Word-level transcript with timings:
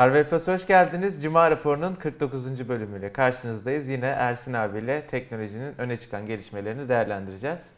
Harvard 0.00 0.24
Plus 0.28 0.48
hoş 0.48 0.66
geldiniz. 0.66 1.22
Cuma 1.22 1.50
raporunun 1.50 1.94
49. 1.94 2.68
bölümüyle 2.68 3.12
karşınızdayız. 3.12 3.88
Yine 3.88 4.06
Ersin 4.06 4.52
abiyle 4.52 5.06
teknolojinin 5.06 5.74
öne 5.78 5.98
çıkan 5.98 6.26
gelişmelerini 6.26 6.88
değerlendireceğiz. 6.88 7.70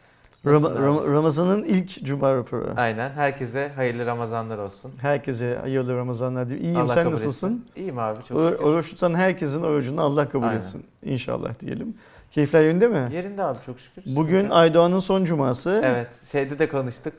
Ram- 0.47 0.83
Ram-? 0.83 1.13
Ramazan'ın 1.13 1.63
ilk 1.65 2.05
cuma 2.05 2.35
raporu. 2.35 2.71
Aynen. 2.77 3.11
Herkese 3.11 3.71
hayırlı 3.77 4.07
Ramazanlar 4.07 4.59
olsun. 4.59 4.93
Herkese 5.01 5.59
hayırlı 5.61 5.97
Ramazanlar 5.97 6.49
diyeyim. 6.49 6.67
İyiyim 6.67 6.81
Allah 6.81 6.95
sen 6.95 7.11
nasılsın? 7.11 7.49
etsin. 7.49 7.67
İyiyim 7.77 7.99
abi 7.99 8.17
çok 8.17 8.25
şükür. 8.51 8.65
oruç 8.65 8.91
tutan 8.91 9.15
herkesin 9.15 9.63
orucunu 9.63 10.01
Allah 10.01 10.29
kabul 10.29 10.47
Aynen. 10.47 10.59
etsin. 10.59 10.87
İnşallah 11.05 11.61
diyelim. 11.61 11.95
Keyifler 12.31 12.63
yerinde 12.63 12.89
mi? 12.89 13.09
Yerinde 13.13 13.43
abi 13.43 13.59
çok 13.67 13.81
şükür. 13.81 14.03
Bugün 14.07 14.51
Aydoğan'ın 14.51 14.99
son 14.99 15.25
cuması. 15.25 15.81
Evet 15.85 16.25
şeyde 16.25 16.59
de 16.59 16.69
konuştuk. 16.69 17.15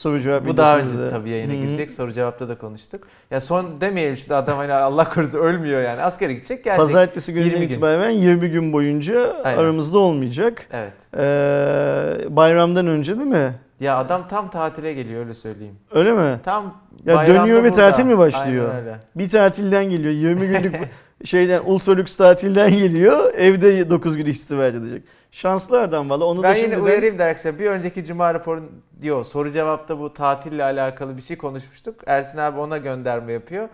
Soru 0.00 0.20
cevap 0.20 0.46
Bu 0.46 0.56
daha 0.56 0.78
önce 0.78 0.98
da. 0.98 1.10
tabii 1.10 1.30
yayına 1.30 1.52
Hı 1.52 1.56
hı. 1.56 1.60
girecek. 1.60 1.90
Soru 1.90 2.12
cevapta 2.12 2.48
da 2.48 2.58
konuştuk. 2.58 3.02
Ya 3.30 3.40
son 3.40 3.80
demeyelim 3.80 4.16
şimdi 4.16 4.34
adam 4.34 4.56
hani 4.56 4.72
Allah 4.72 5.04
korusun 5.08 5.38
ölmüyor 5.38 5.82
yani. 5.82 6.02
Askere 6.02 6.32
gidecek 6.32 6.64
gelecek. 6.64 6.86
Pazartesi 6.86 7.30
20 7.32 7.40
gününden 7.44 7.60
gün. 7.60 7.68
itibaren 7.68 8.10
20 8.10 8.50
gün 8.50 8.72
boyunca 8.72 9.36
Aynen. 9.44 9.58
aramızda 9.58 9.98
olmayacak. 9.98 10.66
Evet. 10.72 10.92
Ee, 11.16 12.36
bayramdan 12.36 12.86
önce 12.86 13.16
değil 13.18 13.28
mi? 13.28 13.54
Ya 13.80 13.96
adam 13.98 14.28
tam 14.28 14.50
tatile 14.50 14.92
geliyor 14.92 15.20
öyle 15.20 15.34
söyleyeyim. 15.34 15.74
Öyle 15.94 16.12
mi? 16.12 16.40
Tam 16.44 16.74
Ya 17.06 17.26
dönüyor 17.26 17.58
ve 17.58 17.62
burada. 17.70 17.76
tatil 17.76 18.04
mi 18.04 18.18
başlıyor? 18.18 18.68
Aynen 18.70 18.80
öyle. 18.86 18.96
Bir 19.16 19.28
tatilden 19.28 19.84
geliyor. 19.90 20.12
20 20.14 20.46
günlük 20.46 20.76
şeyden 21.24 21.62
ultra 21.64 21.92
lüks 21.92 22.16
tatilden 22.16 22.70
geliyor. 22.70 23.34
Evde 23.34 23.90
9 23.90 24.16
gün 24.16 24.26
istifade 24.26 24.76
edecek. 24.76 25.02
Şanslı 25.32 25.80
adam 25.80 26.10
valla. 26.10 26.24
Onu 26.24 26.42
Ben 26.42 26.50
da 26.50 26.56
yine 26.56 26.64
şimdiden... 26.64 26.82
uyarayım 26.84 27.18
da 27.18 27.24
arkadaşlar 27.24 27.58
bir 27.58 27.66
önceki 27.66 28.04
cuma 28.04 28.34
raporu 28.34 28.62
diyor 29.02 29.24
soru 29.24 29.50
cevapta 29.50 29.98
bu 30.00 30.12
tatille 30.12 30.64
alakalı 30.64 31.16
bir 31.16 31.22
şey 31.22 31.36
konuşmuştuk. 31.36 31.94
Ersin 32.06 32.38
abi 32.38 32.58
ona 32.60 32.78
gönderme 32.78 33.32
yapıyor. 33.32 33.68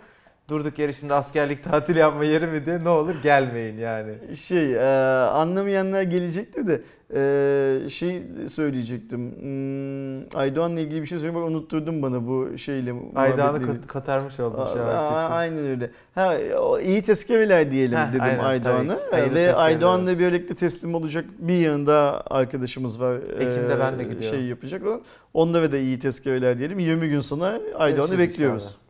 Durduk 0.50 0.78
yere 0.78 0.92
şimdi 0.92 1.14
askerlik 1.14 1.64
tatil 1.64 1.96
yapma 1.96 2.24
yeri 2.24 2.46
mi 2.46 2.66
diye 2.66 2.84
ne 2.84 2.88
olur 2.88 3.14
gelmeyin 3.22 3.78
yani. 3.78 4.36
Şey 4.36 4.74
e, 4.74 4.80
anlamayanlar 5.26 6.02
gelecektir 6.02 6.66
de 6.66 6.82
e, 7.14 7.88
şey 7.88 8.22
söyleyecektim. 8.48 9.20
Hmm, 9.40 10.38
Aydoğan'la 10.38 10.80
ilgili 10.80 11.02
bir 11.02 11.06
şey 11.06 11.18
söyleyeyim. 11.18 11.42
Bak 11.42 11.50
unutturdun 11.50 12.02
bana 12.02 12.26
bu 12.26 12.58
şeyle. 12.58 12.92
Muhabbetleri. 12.92 13.66
kat- 13.66 13.86
katarmış 13.86 14.40
oldum 14.40 14.64
şu 14.72 14.82
an. 14.82 15.10
kesin. 15.10 15.32
Aynen 15.32 15.66
öyle. 15.66 15.90
Ha, 16.14 16.34
iyi 16.84 17.02
tezkereler 17.02 17.70
diyelim 17.72 17.98
Heh, 17.98 18.08
dedim 18.12 18.40
Aydoğan'a. 18.40 18.98
Ve 19.34 19.54
Aydoğan'la 19.54 20.18
birlikte 20.18 20.54
teslim 20.54 20.94
olacak 20.94 21.24
bir 21.38 21.54
yanında 21.58 22.22
arkadaşımız 22.30 23.00
var. 23.00 23.16
Ekim'de 23.16 23.74
Ee, 23.74 23.80
ben 23.80 23.98
de 23.98 24.02
gidiyorum. 24.02 24.38
Şey 24.38 24.44
yapacak. 24.46 24.82
Onlara 25.34 25.72
da 25.72 25.78
iyi 25.78 25.98
tezkereler 25.98 26.58
diyelim. 26.58 26.78
20 26.78 27.08
gün 27.08 27.20
sonra 27.20 27.60
Aydoğan'ı 27.78 28.18
bekliyoruz. 28.18 28.64
inşallah. 28.64 28.85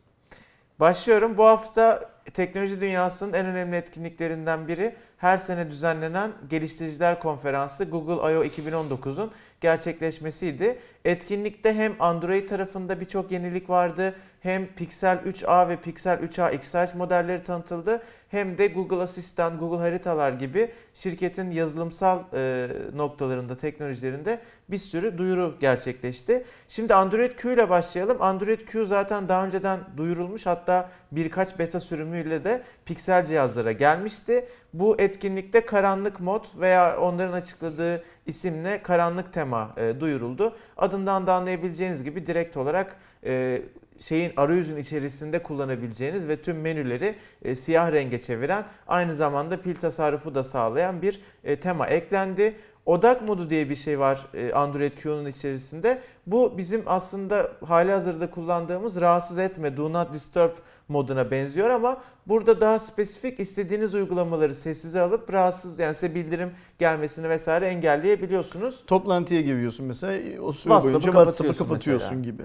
Başlıyorum. 0.79 1.37
Bu 1.37 1.45
hafta 1.45 2.09
teknoloji 2.33 2.81
dünyasının 2.81 3.33
en 3.33 3.45
önemli 3.45 3.75
etkinliklerinden 3.75 4.67
biri 4.67 4.95
her 5.17 5.37
sene 5.37 5.71
düzenlenen 5.71 6.31
Geliştiriciler 6.49 7.19
Konferansı 7.19 7.83
Google 7.83 8.33
I.O. 8.33 8.43
2019'un 8.43 9.31
gerçekleşmesiydi. 9.61 10.79
Etkinlikte 11.05 11.73
hem 11.73 11.93
Android 11.99 12.49
tarafında 12.49 12.99
birçok 12.99 13.31
yenilik 13.31 13.69
vardı, 13.69 14.15
hem 14.39 14.67
Pixel 14.67 15.17
3a 15.17 15.69
ve 15.69 15.75
Pixel 15.75 16.17
3a 16.17 16.55
XH 16.55 16.95
modelleri 16.95 17.43
tanıtıldı, 17.43 18.03
hem 18.29 18.57
de 18.57 18.67
Google 18.67 19.01
Asistan, 19.01 19.57
Google 19.57 19.77
Haritalar 19.77 20.31
gibi 20.31 20.71
şirketin 20.93 21.51
yazılımsal 21.51 22.19
e, 22.33 22.67
noktalarında, 22.95 23.57
teknolojilerinde 23.57 24.39
bir 24.69 24.77
sürü 24.77 25.17
duyuru 25.17 25.55
gerçekleşti. 25.59 26.45
Şimdi 26.69 26.93
Android 26.93 27.35
Q 27.35 27.53
ile 27.53 27.69
başlayalım. 27.69 28.21
Android 28.21 28.59
Q 28.59 28.85
zaten 28.85 29.29
daha 29.29 29.45
önceden 29.45 29.79
duyurulmuş 29.97 30.45
hatta 30.45 30.89
birkaç 31.11 31.59
beta 31.59 31.79
sürümüyle 31.79 32.43
de 32.43 32.63
Pixel 32.85 33.25
cihazlara 33.25 33.71
gelmişti. 33.71 34.45
Bu 34.79 35.01
etkinlikte 35.01 35.65
karanlık 35.65 36.19
mod 36.19 36.45
veya 36.59 36.99
onların 36.99 37.33
açıkladığı 37.33 38.03
isimle 38.25 38.83
karanlık 38.83 39.33
tema 39.33 39.73
e, 39.77 39.99
duyuruldu. 39.99 40.57
Adından 40.77 41.27
da 41.27 41.33
anlayabileceğiniz 41.33 42.03
gibi 42.03 42.27
direkt 42.27 42.57
olarak 42.57 42.95
e, 43.25 43.61
şeyin 43.99 44.33
arayüzün 44.37 44.77
içerisinde 44.77 45.43
kullanabileceğiniz 45.43 46.27
ve 46.27 46.41
tüm 46.41 46.61
menüleri 46.61 47.15
e, 47.41 47.55
siyah 47.55 47.91
renge 47.91 48.21
çeviren 48.21 48.65
aynı 48.87 49.15
zamanda 49.15 49.61
pil 49.61 49.75
tasarrufu 49.75 50.35
da 50.35 50.43
sağlayan 50.43 51.01
bir 51.01 51.21
e, 51.43 51.59
tema 51.59 51.87
eklendi. 51.87 52.55
Odak 52.87 53.21
modu 53.21 53.49
diye 53.49 53.69
bir 53.69 53.75
şey 53.75 53.99
var 53.99 54.25
e, 54.33 54.53
Android 54.53 54.91
Q'nun 54.91 55.25
içerisinde. 55.25 56.01
Bu 56.27 56.57
bizim 56.57 56.83
aslında 56.85 57.51
hali 57.65 57.91
hazırda 57.91 58.31
kullandığımız 58.31 59.01
rahatsız 59.01 59.37
etme, 59.37 59.77
do 59.77 59.93
not 59.93 60.13
disturb 60.13 60.51
moduna 60.87 61.31
benziyor 61.31 61.69
ama 61.69 62.01
burada 62.27 62.61
daha 62.61 62.79
spesifik 62.79 63.39
istediğiniz 63.39 63.93
uygulamaları 63.93 64.55
sessize 64.55 65.01
alıp 65.01 65.33
rahatsız 65.33 65.79
yani 65.79 65.93
size 65.93 66.15
bildirim 66.15 66.51
gelmesini 66.79 67.29
vesaire 67.29 67.67
engelleyebiliyorsunuz. 67.67 68.83
Toplantıya 68.87 69.41
giriyorsun 69.41 69.85
mesela. 69.85 70.41
O 70.41 70.51
süre 70.51 70.63
WhatsApp'ı 70.63 70.93
boyunca 70.93 71.11
kapatıyorsun 71.11 71.45
WhatsApp'ı 71.45 71.69
kapatıyorsun 71.69 72.17
mesela. 72.17 72.31
gibi. 72.31 72.43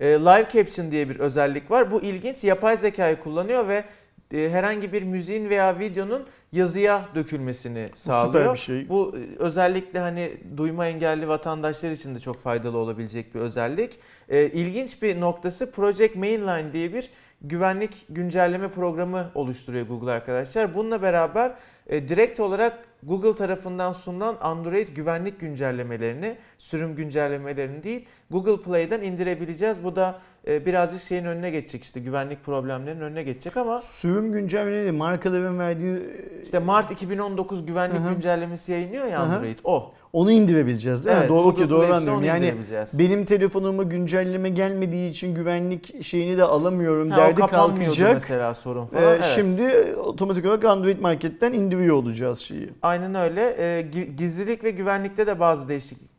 E, 0.00 0.06
Live 0.06 0.46
Caption 0.52 0.90
diye 0.90 1.08
bir 1.08 1.18
özellik 1.20 1.70
var. 1.70 1.90
Bu 1.90 2.00
ilginç. 2.00 2.44
Yapay 2.44 2.76
zekayı 2.76 3.20
kullanıyor 3.20 3.68
ve 3.68 3.76
e, 3.76 3.84
herhangi 4.30 4.92
bir 4.92 5.02
müziğin 5.02 5.50
veya 5.50 5.78
videonun 5.78 6.26
yazıya 6.52 7.08
dökülmesini 7.14 7.86
sağlıyor. 7.94 8.42
Süper 8.42 8.52
bir 8.52 8.58
şey. 8.58 8.88
Bu 8.88 9.16
e, 9.16 9.42
özellikle 9.42 9.98
hani 9.98 10.32
duyma 10.56 10.86
engelli 10.86 11.28
vatandaşlar 11.28 11.90
için 11.90 12.14
de 12.14 12.20
çok 12.20 12.42
faydalı 12.42 12.78
olabilecek 12.78 13.34
bir 13.34 13.40
özellik. 13.40 13.98
E, 14.28 14.46
ilginç 14.46 15.02
bir 15.02 15.20
noktası 15.20 15.70
Project 15.70 16.16
Mainline 16.16 16.72
diye 16.72 16.92
bir 16.92 17.10
güvenlik 17.42 18.06
güncelleme 18.08 18.68
programı 18.68 19.30
oluşturuyor 19.34 19.86
Google 19.86 20.10
arkadaşlar. 20.10 20.74
Bununla 20.74 21.02
beraber 21.02 21.54
e, 21.86 22.08
direkt 22.08 22.40
olarak 22.40 22.78
Google 23.02 23.34
tarafından 23.34 23.92
sunulan 23.92 24.36
Android 24.40 24.88
güvenlik 24.88 25.40
güncellemelerini, 25.40 26.36
sürüm 26.58 26.96
güncellemelerini 26.96 27.82
değil 27.82 28.06
Google 28.30 28.62
Play'den 28.62 29.02
indirebileceğiz. 29.02 29.84
Bu 29.84 29.96
da 29.96 30.08
e, 30.10 30.35
birazcık 30.46 31.02
şeyin 31.02 31.24
önüne 31.24 31.50
geçecek 31.50 31.84
işte 31.84 32.00
güvenlik 32.00 32.44
problemlerinin 32.44 33.00
önüne 33.00 33.22
geçecek 33.22 33.56
ama 33.56 33.80
Sürüm 33.80 34.32
güncellemeleri 34.32 34.92
markaların 34.92 35.58
verdiği 35.58 35.98
işte 36.42 36.58
Mart 36.58 36.90
2019 36.90 37.66
güvenlik 37.66 37.98
Hı 38.00 38.04
hı. 38.08 38.12
güncellemesi 38.14 38.72
yayınlıyor 38.72 39.06
ya. 39.06 39.20
Android 39.20 39.58
o. 39.64 39.92
onu 40.12 40.30
indirebileceğiz 40.30 41.04
değil 41.06 41.16
mi? 41.16 41.20
Evet, 41.20 41.30
Doğru 41.30 41.42
Google 41.42 41.64
ki 41.64 41.70
doğru 41.70 41.94
anlıyorum. 41.94 42.24
Yani 42.24 42.54
benim 42.98 43.24
telefonuma 43.24 43.82
güncelleme 43.82 44.48
gelmediği 44.50 45.10
için 45.10 45.34
güvenlik 45.34 46.04
şeyini 46.04 46.38
de 46.38 46.44
alamıyorum 46.44 47.10
Ha, 47.10 47.16
derdi 47.16 47.40
kalkacak. 47.40 48.12
mesela 48.14 48.54
sorun 48.54 48.84
Ee, 48.84 48.88
falan. 48.88 49.04
evet. 49.04 49.24
Şimdi 49.24 49.94
otomatik 50.04 50.46
olarak 50.46 50.64
Android 50.64 50.98
marketten 51.00 51.52
indiriyor 51.52 51.96
olacağız 51.96 52.38
şeyi. 52.38 52.68
Aynen 52.82 53.14
öyle. 53.14 53.54
Ee, 53.58 53.80
gi- 53.80 54.16
gizlilik 54.16 54.64
ve 54.64 54.70
güvenlikte 54.70 55.26
de 55.26 55.40
bazı 55.40 55.68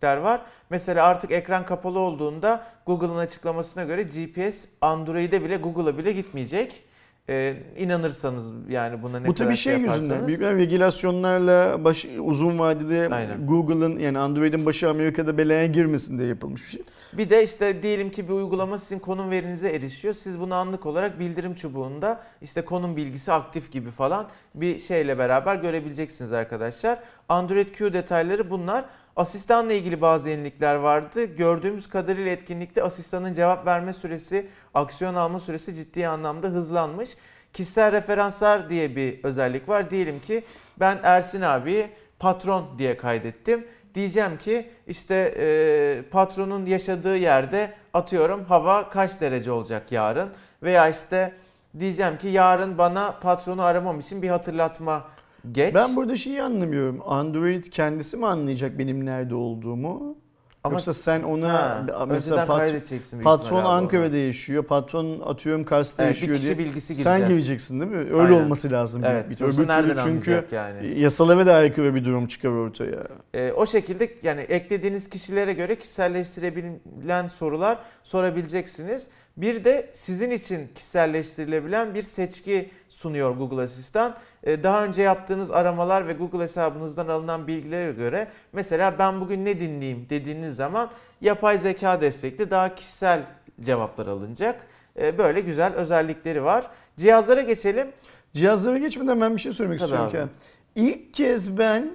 değişiklikler 0.02 0.18
var. 0.18 0.42
Mesela 0.70 1.06
artık 1.06 1.32
ekran 1.32 1.66
kapalı 1.66 2.00
olduğunda 2.00 2.64
Google'ın 2.86 3.18
açıklamasına 3.18 3.84
göre 3.84 4.04
GPS 4.04 4.68
Android'e 4.82 5.44
bile 5.44 5.58
Google'a 5.58 5.98
bile 5.98 6.12
gitmeyecek. 6.12 6.84
Ee, 7.30 7.56
inanırsanız 7.78 8.52
yani 8.70 9.04
buna 9.04 9.20
ne 9.20 9.28
Bu 9.28 9.36
tabii 9.36 9.56
şey 9.56 9.74
yüzünden 9.74 9.94
yaparsanız. 9.94 10.28
büyük 10.28 10.40
bir 10.42 10.46
regülasyonlarla 10.46 11.84
baş, 11.84 12.06
uzun 12.20 12.60
vadede 12.60 13.10
Aynen. 13.12 13.48
Google'ın 13.48 14.00
yani 14.00 14.20
Android'in 14.20 14.66
başı 14.66 14.90
Amerika'da 14.90 15.38
belaya 15.38 15.66
girmesin 15.66 16.18
diye 16.18 16.28
yapılmış 16.28 16.64
bir 16.64 16.70
şey. 16.70 16.82
Bir 17.14 17.30
de 17.30 17.44
işte 17.44 17.84
diyelim 17.84 18.10
ki 18.10 18.28
bir 18.28 18.34
uygulama 18.34 18.78
sizin 18.78 19.00
konum 19.00 19.32
verinize 19.32 19.70
erişiyor. 19.70 20.14
Siz 20.14 20.40
bunu 20.40 20.56
anlık 20.56 20.86
olarak 20.86 21.20
bildirim 21.20 21.56
çubuğunda 21.56 22.24
işte 22.42 22.62
konum 22.62 22.96
bilgisi 22.96 23.32
aktif 23.32 23.72
gibi 23.72 23.92
falan 23.92 24.28
bir 24.56 24.80
şeyle 24.80 25.18
beraber 25.18 25.56
görebileceksiniz 25.56 26.32
arkadaşlar. 26.32 27.00
Android 27.30 27.68
Q 27.68 27.94
detayları 27.94 28.50
bunlar. 28.50 28.86
Asistanla 29.16 29.74
ilgili 29.74 30.02
bazı 30.02 30.30
yenilikler 30.30 30.76
vardı. 30.76 31.24
Gördüğümüz 31.24 31.90
kadarıyla 31.90 32.32
etkinlikte 32.32 32.84
asistanın 32.84 33.34
cevap 33.34 33.66
verme 33.66 33.94
süresi, 33.94 34.50
aksiyon 34.74 35.16
alma 35.16 35.40
süresi 35.40 35.76
ciddi 35.76 36.08
anlamda 36.08 36.48
hızlanmış. 36.48 37.10
Kişisel 37.54 37.92
referanslar 37.92 38.70
diye 38.70 38.96
bir 38.96 39.24
özellik 39.24 39.70
var. 39.70 39.90
Diyelim 39.90 40.20
ki 40.20 40.44
ben 40.80 41.00
Ersin 41.04 41.42
abi 41.42 41.88
patron 42.20 42.66
diye 42.78 42.98
kaydettim. 42.98 43.68
Diyeceğim 43.96 44.38
ki 44.38 44.70
işte 44.88 45.34
e, 45.38 46.02
patronun 46.12 46.66
yaşadığı 46.66 47.18
yerde 47.18 47.74
atıyorum 47.94 48.46
hava 48.46 48.90
kaç 48.90 49.22
derece 49.22 49.52
olacak 49.52 49.92
yarın 49.92 50.30
veya 50.64 50.90
işte 50.90 51.34
diyeceğim 51.80 52.18
ki 52.18 52.28
yarın 52.28 52.78
bana 52.78 53.12
patronu 53.12 53.64
aramam 53.64 54.00
için 54.00 54.22
bir 54.22 54.30
hatırlatma 54.30 55.08
geç. 55.52 55.76
Ben 55.76 55.96
burada 55.96 56.16
şeyi 56.16 56.42
anlamıyorum. 56.42 57.02
Android 57.06 57.64
kendisi 57.64 58.18
mi 58.18 58.26
anlayacak 58.28 58.78
benim 58.80 59.06
nerede 59.06 59.36
olduğumu? 59.36 60.18
Ama- 60.64 60.74
Yoksa 60.74 60.94
sen 60.94 61.24
ona 61.24 61.54
Ha, 61.54 62.06
mesela 62.10 62.46
pat- 62.46 63.24
patron 63.24 63.64
Ankara'da 63.66 64.18
yaşıyor, 64.18 64.64
patron 64.64 65.20
atıyorum 65.20 65.64
Kars'ta 65.66 66.04
Evet, 66.04 66.16
yaşıyor 66.16 66.40
diye. 66.42 66.58
bilgisi 66.58 66.96
Sen 66.96 67.18
gireceğiz. 67.18 67.30
gireceksin 67.46 67.80
değil 67.80 67.92
mi? 67.92 67.98
Öyle 67.98 68.16
Aynen. 68.16 68.44
olması 68.44 68.72
lazım. 68.72 69.02
Evet. 69.06 69.30
bir- 69.30 69.42
Öbür 69.46 69.68
türlü 69.68 69.96
çünkü 70.04 70.46
yani? 70.52 71.00
yasalara 71.00 71.46
da 71.46 71.54
aykırı 71.54 71.96
bir 71.96 72.06
durum 72.06 72.28
çıkar 72.28 72.50
ortaya. 72.50 73.04
Ee, 73.34 73.52
o 73.52 73.66
şekilde 73.66 74.10
yani 74.24 74.42
eklediğiniz 74.42 75.10
kişilere 75.10 75.54
göre 75.54 75.76
kişiselleştirebilen 75.80 77.28
sorular 77.28 77.78
sorabileceksiniz. 78.04 79.08
Bir 79.38 79.64
de 79.64 79.90
sizin 79.94 80.32
için 80.32 80.68
kişiselleştirilebilen 80.76 81.94
bir 81.96 82.04
seçki 82.04 82.70
sunuyor 82.98 83.32
Google 83.32 83.62
Asistan. 83.62 84.16
Ee, 84.44 84.64
daha 84.64 84.86
önce 84.86 85.02
yaptığınız 85.02 85.52
aramalar 85.52 86.08
ve 86.08 86.14
Google 86.14 86.44
hesabınızdan 86.44 87.08
alınan 87.08 87.48
bilgilere 87.48 87.92
göre 87.92 88.28
mesela 88.54 89.00
ben 89.00 89.22
bugün 89.22 89.46
ne 89.46 89.60
dinleyeyim 89.60 90.06
dediğiniz 90.10 90.56
zaman 90.56 90.90
yapay 91.22 91.58
zeka 91.58 92.02
destekli 92.02 92.52
daha 92.52 92.76
kişisel 92.76 93.20
cevaplar 93.62 94.08
alınacak. 94.08 94.68
Ee, 95.02 95.18
böyle 95.18 95.42
güzel 95.42 95.74
özellikleri 95.74 96.44
var. 96.44 96.68
Cihazlara 96.98 97.42
geçelim. 97.42 97.88
Cihazlara 98.34 98.78
geçmeden 98.78 99.22
ben 99.22 99.36
bir 99.36 99.42
şey 99.42 99.52
söylemek 99.52 99.80
Tabii 99.80 99.92
istiyorum 99.92 100.30
abi. 100.76 100.82
İlk 100.88 101.14
kez 101.14 101.58
ben 101.58 101.90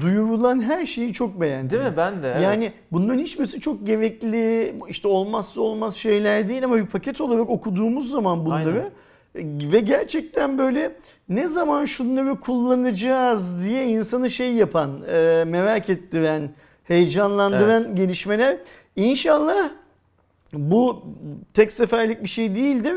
duyurulan 0.00 0.62
her 0.62 0.86
şeyi 0.86 1.12
çok 1.12 1.40
beğendim. 1.40 1.70
Değil 1.70 1.90
mi? 1.90 1.96
Ben 1.96 2.22
de. 2.22 2.30
Evet. 2.32 2.42
Yani 2.42 2.72
bunların 2.92 3.18
hiçbirisi 3.18 3.60
çok 3.60 3.86
gerekli, 3.86 4.74
işte 4.88 5.08
olmazsa 5.08 5.60
olmaz 5.60 5.94
şeyler 5.94 6.48
değil 6.48 6.64
ama 6.64 6.76
bir 6.76 6.86
paket 6.86 7.20
olarak 7.20 7.50
okuduğumuz 7.50 8.10
zaman 8.10 8.46
bunları 8.46 8.90
ve 9.34 9.80
gerçekten 9.80 10.58
böyle 10.58 10.96
ne 11.28 11.48
zaman 11.48 11.84
şunları 11.84 12.40
kullanacağız 12.40 13.62
diye 13.64 13.86
insanı 13.86 14.30
şey 14.30 14.52
yapan, 14.52 15.02
e, 15.08 15.44
merak 15.46 15.88
ettiren, 15.88 16.50
heyecanlandıran 16.84 17.96
gelişmeler. 17.96 18.58
İnşallah 18.96 19.70
bu 20.52 21.04
tek 21.54 21.72
seferlik 21.72 22.22
bir 22.22 22.28
şey 22.28 22.54
değildir. 22.54 22.96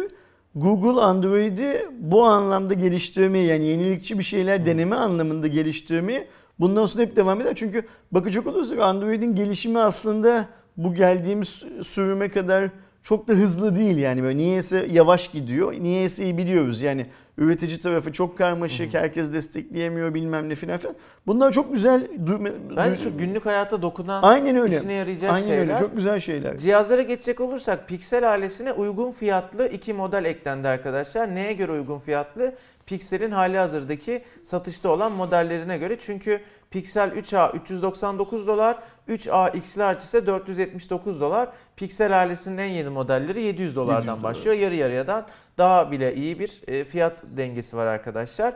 Google 0.56 1.02
Android'i 1.02 1.86
bu 2.00 2.24
anlamda 2.24 2.74
geliştirmeyi 2.74 3.48
yani 3.48 3.66
yenilikçi 3.66 4.20
bir 4.20 4.24
şeyler 4.24 4.66
deneme 4.66 4.96
anlamında 4.96 5.48
geliştirmeyi 5.48 6.28
bundan 6.60 6.86
sonra 6.86 7.04
hep 7.04 7.16
devam 7.16 7.42
eder. 7.42 7.54
Çünkü 7.56 7.86
bakacak 8.12 8.48
olursak 8.48 8.80
Android'in 8.80 9.36
gelişimi 9.36 9.80
aslında 9.80 10.46
bu 10.78 10.94
geldiğimiz 10.94 11.64
sürüme 11.84 12.30
kadar 12.30 12.70
çok 13.06 13.28
da 13.28 13.34
hızlı 13.34 13.76
değil 13.76 13.98
yani 13.98 14.24
böyle 14.24 14.38
niyeyse 14.38 14.88
yavaş 14.92 15.28
gidiyor. 15.32 15.74
Niyeyse 15.74 16.24
iyi 16.24 16.38
biliyoruz 16.38 16.82
yani 16.82 17.06
üretici 17.38 17.80
tarafı 17.80 18.12
çok 18.14 18.38
karmaşık, 18.38 18.94
herkes 18.94 19.34
destekleyemiyor 19.34 20.14
bilmem 20.14 20.50
ne 20.50 20.56
filan 20.56 20.78
filan. 20.78 20.96
Bunlar 21.28 21.52
çok 21.52 21.74
güzel. 21.74 22.08
du- 22.26 22.52
Bence 22.78 23.04
çok 23.04 23.20
günlük 23.20 23.46
hayata 23.46 23.82
dokunan, 23.82 24.24
Aynen 24.24 24.56
öyle. 24.56 24.78
işine 24.78 24.94
yarayacak 24.94 25.32
Aynen 25.34 25.46
şeyler. 25.48 25.62
öyle. 25.62 25.78
Çok 25.80 25.96
güzel 25.96 26.20
şeyler. 26.20 26.58
Cihazlara 26.58 27.02
geçecek 27.02 27.40
olursak 27.42 27.88
Pixel 27.88 28.32
ailesine 28.32 28.72
uygun 28.74 29.12
fiyatlı 29.12 29.68
iki 29.68 29.94
model 29.94 30.26
eklendi 30.26 30.68
arkadaşlar. 30.68 31.36
Neye 31.36 31.54
göre 31.54 31.72
uygun 31.72 32.00
fiyatlı? 32.00 32.54
Pixel'in 32.86 33.32
hali 33.32 33.58
hazırdaki 33.58 34.24
satışta 34.44 34.90
olan 34.90 35.12
modellerine 35.12 35.78
göre. 35.78 35.98
Çünkü 36.00 36.42
Pixel 36.72 37.10
3a 37.12 37.56
399 37.56 38.48
dolar, 38.48 38.78
3a 39.10 39.58
X-Large 39.58 40.00
ise 40.00 40.26
479 40.26 41.22
dolar. 41.22 41.50
Pixel 41.76 42.20
ailesinin 42.20 42.58
en 42.58 42.66
yeni 42.66 42.90
modelleri 42.90 43.42
700 43.42 43.76
dolardan 43.76 44.02
700 44.02 44.08
dolar. 44.08 44.24
başlıyor. 44.24 44.56
Yarı 44.56 44.76
yarıyadan 44.76 45.28
daha 45.58 45.92
bile 45.92 46.16
iyi 46.16 46.40
bir 46.40 46.62
e, 46.68 46.84
fiyat 46.86 47.24
dengesi 47.38 47.78
var 47.78 47.88
arkadaşlar. 47.88 48.54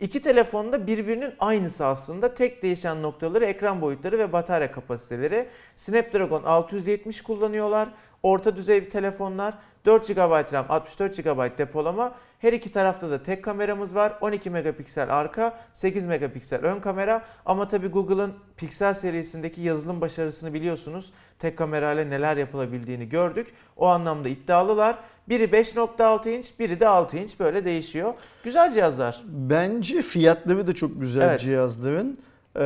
İki 0.00 0.22
telefonda 0.22 0.86
birbirinin 0.86 1.34
aynısı 1.38 1.86
aslında. 1.86 2.34
Tek 2.34 2.62
değişen 2.62 3.02
noktaları 3.02 3.44
ekran 3.44 3.80
boyutları 3.80 4.18
ve 4.18 4.32
batarya 4.32 4.72
kapasiteleri. 4.72 5.48
Snapdragon 5.76 6.42
670 6.42 7.20
kullanıyorlar. 7.22 7.88
Orta 8.22 8.56
düzey 8.56 8.84
bir 8.84 8.90
telefonlar. 8.90 9.54
4 9.86 10.08
GB 10.08 10.52
RAM, 10.52 10.66
64 10.68 11.16
GB 11.16 11.58
depolama. 11.58 12.14
Her 12.38 12.52
iki 12.52 12.72
tarafta 12.72 13.10
da 13.10 13.22
tek 13.22 13.44
kameramız 13.44 13.94
var. 13.94 14.12
12 14.20 14.50
megapiksel 14.50 15.16
arka, 15.16 15.58
8 15.72 16.06
megapiksel 16.06 16.60
ön 16.64 16.80
kamera. 16.80 17.22
Ama 17.46 17.68
tabi 17.68 17.88
Google'ın 17.88 18.32
Pixel 18.56 18.94
serisindeki 18.94 19.60
yazılım 19.60 20.00
başarısını 20.00 20.54
biliyorsunuz. 20.54 21.12
Tek 21.38 21.58
kamerayla 21.58 22.04
neler 22.04 22.36
yapılabildiğini 22.36 23.08
gördük. 23.08 23.54
O 23.76 23.86
anlamda 23.86 24.28
iddialılar. 24.28 24.98
Biri 25.28 25.44
5.6 25.44 26.28
inç, 26.30 26.58
biri 26.58 26.80
de 26.80 26.88
6 26.88 27.16
inç 27.16 27.40
böyle 27.40 27.64
değişiyor. 27.64 28.14
Güzel 28.44 28.72
cihazlar. 28.74 29.22
Bence 29.26 30.02
fiyatları 30.02 30.66
da 30.66 30.72
çok 30.74 31.00
güzel 31.00 31.28
Evet. 31.28 31.40
cihazların. 31.40 32.18
Ee, 32.56 32.60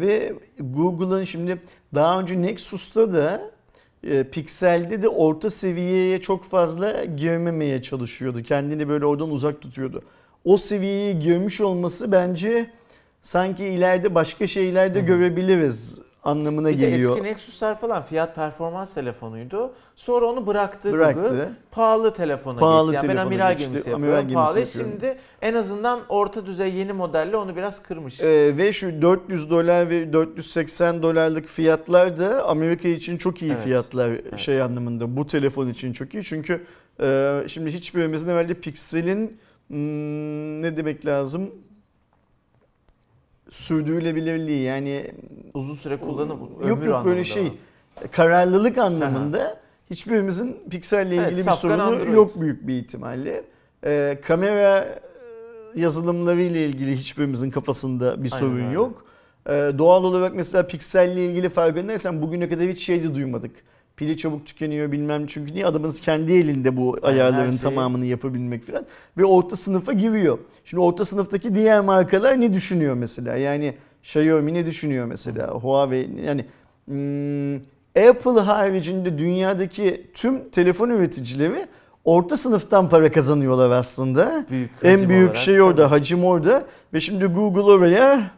ve 0.00 0.32
Google'ın 0.58 1.24
şimdi 1.24 1.62
daha 1.94 2.20
önce 2.20 2.42
Nexus'ta 2.42 3.12
da 3.14 3.50
e, 4.04 4.24
Pixel'de 4.24 5.02
de 5.02 5.08
orta 5.08 5.50
seviyeye 5.50 6.20
çok 6.20 6.44
fazla 6.44 7.04
girmemeye 7.04 7.82
çalışıyordu. 7.82 8.42
Kendini 8.42 8.88
böyle 8.88 9.06
oradan 9.06 9.30
uzak 9.30 9.60
tutuyordu. 9.60 10.02
O 10.44 10.58
seviyeye 10.58 11.12
girmiş 11.12 11.60
olması 11.60 12.12
bence 12.12 12.70
sanki 13.22 13.64
ileride 13.64 14.14
başka 14.14 14.46
şeyler 14.46 14.94
de 14.94 15.00
görebiliriz 15.00 16.05
anlamına 16.26 16.68
Bir 16.68 16.72
geliyor. 16.78 17.12
eski 17.12 17.24
Nexus'lar 17.24 17.80
falan 17.80 18.02
fiyat 18.02 18.34
performans 18.34 18.94
telefonuydu. 18.94 19.72
Sonra 19.96 20.26
onu 20.26 20.46
bıraktı, 20.46 20.92
Bıraktı. 20.92 21.20
Google. 21.20 21.48
Pahalı 21.70 22.14
telefona 22.14 22.58
Pahalı 22.58 22.92
geçti. 22.92 23.06
Yani 23.06 23.16
ben 23.16 23.22
amiral 23.22 23.52
geçti. 23.52 23.70
gemisi 23.70 23.94
Amiral 23.94 24.12
yapıyorum. 24.12 24.28
gemisi 24.28 24.34
Pahalı. 24.34 24.60
yapıyorum. 24.60 24.90
Şimdi 25.00 25.18
en 25.42 25.54
azından 25.54 26.00
orta 26.08 26.46
düzey 26.46 26.74
yeni 26.74 26.92
modelle 26.92 27.36
onu 27.36 27.56
biraz 27.56 27.82
kırmış. 27.82 28.20
Ee, 28.20 28.56
ve 28.56 28.72
şu 28.72 29.02
400 29.02 29.50
dolar 29.50 29.90
ve 29.90 30.12
480 30.12 31.02
dolarlık 31.02 31.48
fiyatlar 31.48 32.18
da 32.18 32.44
Amerika 32.46 32.88
için 32.88 33.16
çok 33.18 33.42
iyi 33.42 33.52
Evet, 33.52 33.64
fiyatlar 33.64 34.10
evet. 34.10 34.38
şey 34.38 34.62
anlamında. 34.62 35.16
Bu 35.16 35.26
telefon 35.26 35.68
için 35.68 35.92
çok 35.92 36.14
iyi. 36.14 36.24
Çünkü 36.24 36.64
e, 37.00 37.40
şimdi 37.48 37.70
hiçbirimizin 37.70 38.28
herhalde 38.28 38.54
Pixel'in 38.54 39.38
hmm, 39.68 40.62
ne 40.62 40.76
demek 40.76 41.06
lazım? 41.06 41.50
Sürdürülebilirliği 43.50 44.62
yani 44.62 45.10
Uzun 45.54 45.74
süre 45.74 45.96
kullanım, 45.96 46.40
yok 46.40 46.62
ömür 46.62 46.68
yok 46.70 46.78
böyle 46.80 46.94
anlamında 46.94 47.24
şey 47.24 47.42
mı? 47.42 47.50
kararlılık 48.12 48.78
anlamında 48.78 49.60
hiçbirimizin 49.90 50.56
Pixel'le 50.70 51.06
ilgili 51.06 51.20
Evet, 51.24 51.36
bir 51.46 51.50
sorunu 51.52 51.82
Android. 51.82 52.14
yok 52.14 52.40
büyük 52.40 52.66
bir 52.66 52.74
ihtimalle. 52.74 53.44
Ee, 53.84 54.18
kamera 54.24 54.78
e, 54.78 54.98
yazılımları 55.80 56.42
ile 56.42 56.64
ilgili 56.66 56.96
hiçbirimizin 56.96 57.50
kafasında 57.50 58.24
bir 58.24 58.32
Aynen 58.32 58.40
sorun 58.46 58.64
öyle. 58.64 58.74
yok. 58.74 59.04
Ee, 59.48 59.50
doğal 59.78 60.04
olarak 60.04 60.34
mesela 60.34 60.66
Pixel'le 60.66 61.16
ilgili 61.16 61.48
farkındaysan 61.48 62.22
bugüne 62.22 62.48
kadar 62.48 62.68
hiç 62.68 62.84
şey 62.84 63.02
de 63.02 63.14
duymadık. 63.14 63.50
Pili 63.96 64.16
çabuk 64.16 64.46
tükeniyor 64.46 64.92
bilmem 64.92 65.26
çünkü 65.26 65.54
niye 65.54 65.66
adamınız 65.66 66.00
kendi 66.00 66.32
elinde 66.32 66.76
bu 66.76 66.98
ayarların 67.02 67.50
şeyi- 67.50 67.60
tamamını 67.60 68.06
yapabilmek 68.06 68.66
falan 68.66 68.86
ve 69.18 69.24
orta 69.24 69.56
sınıfa 69.56 69.92
giriyor. 69.92 70.38
Şimdi 70.64 70.80
orta 70.82 71.04
sınıftaki 71.04 71.54
diğer 71.54 71.80
markalar 71.80 72.40
ne 72.40 72.52
düşünüyor 72.54 72.94
mesela? 72.94 73.36
Yani 73.36 73.74
Xiaomi 74.02 74.54
ne 74.54 74.66
düşünüyor 74.66 75.06
mesela? 75.06 75.48
Huawei 75.48 76.08
yani 76.26 76.44
hmm, 76.86 77.56
Apple 78.08 78.40
haricinde 78.40 79.18
dünyadaki 79.18 80.10
tüm 80.14 80.48
telefon 80.50 80.90
üreticileri 80.90 81.66
orta 82.04 82.36
sınıftan 82.36 82.88
para 82.88 83.12
kazanıyorlar 83.12 83.70
aslında. 83.70 84.46
Büyük 84.50 84.70
En 84.82 85.08
büyük 85.08 85.22
olarak, 85.24 85.36
şey 85.36 85.62
orada, 85.62 85.82
tabii. 85.82 85.88
hacim 85.98 86.24
orada 86.24 86.64
ve 86.94 87.00
şimdi 87.00 87.26
Google 87.26 87.60
oraya 87.62 88.30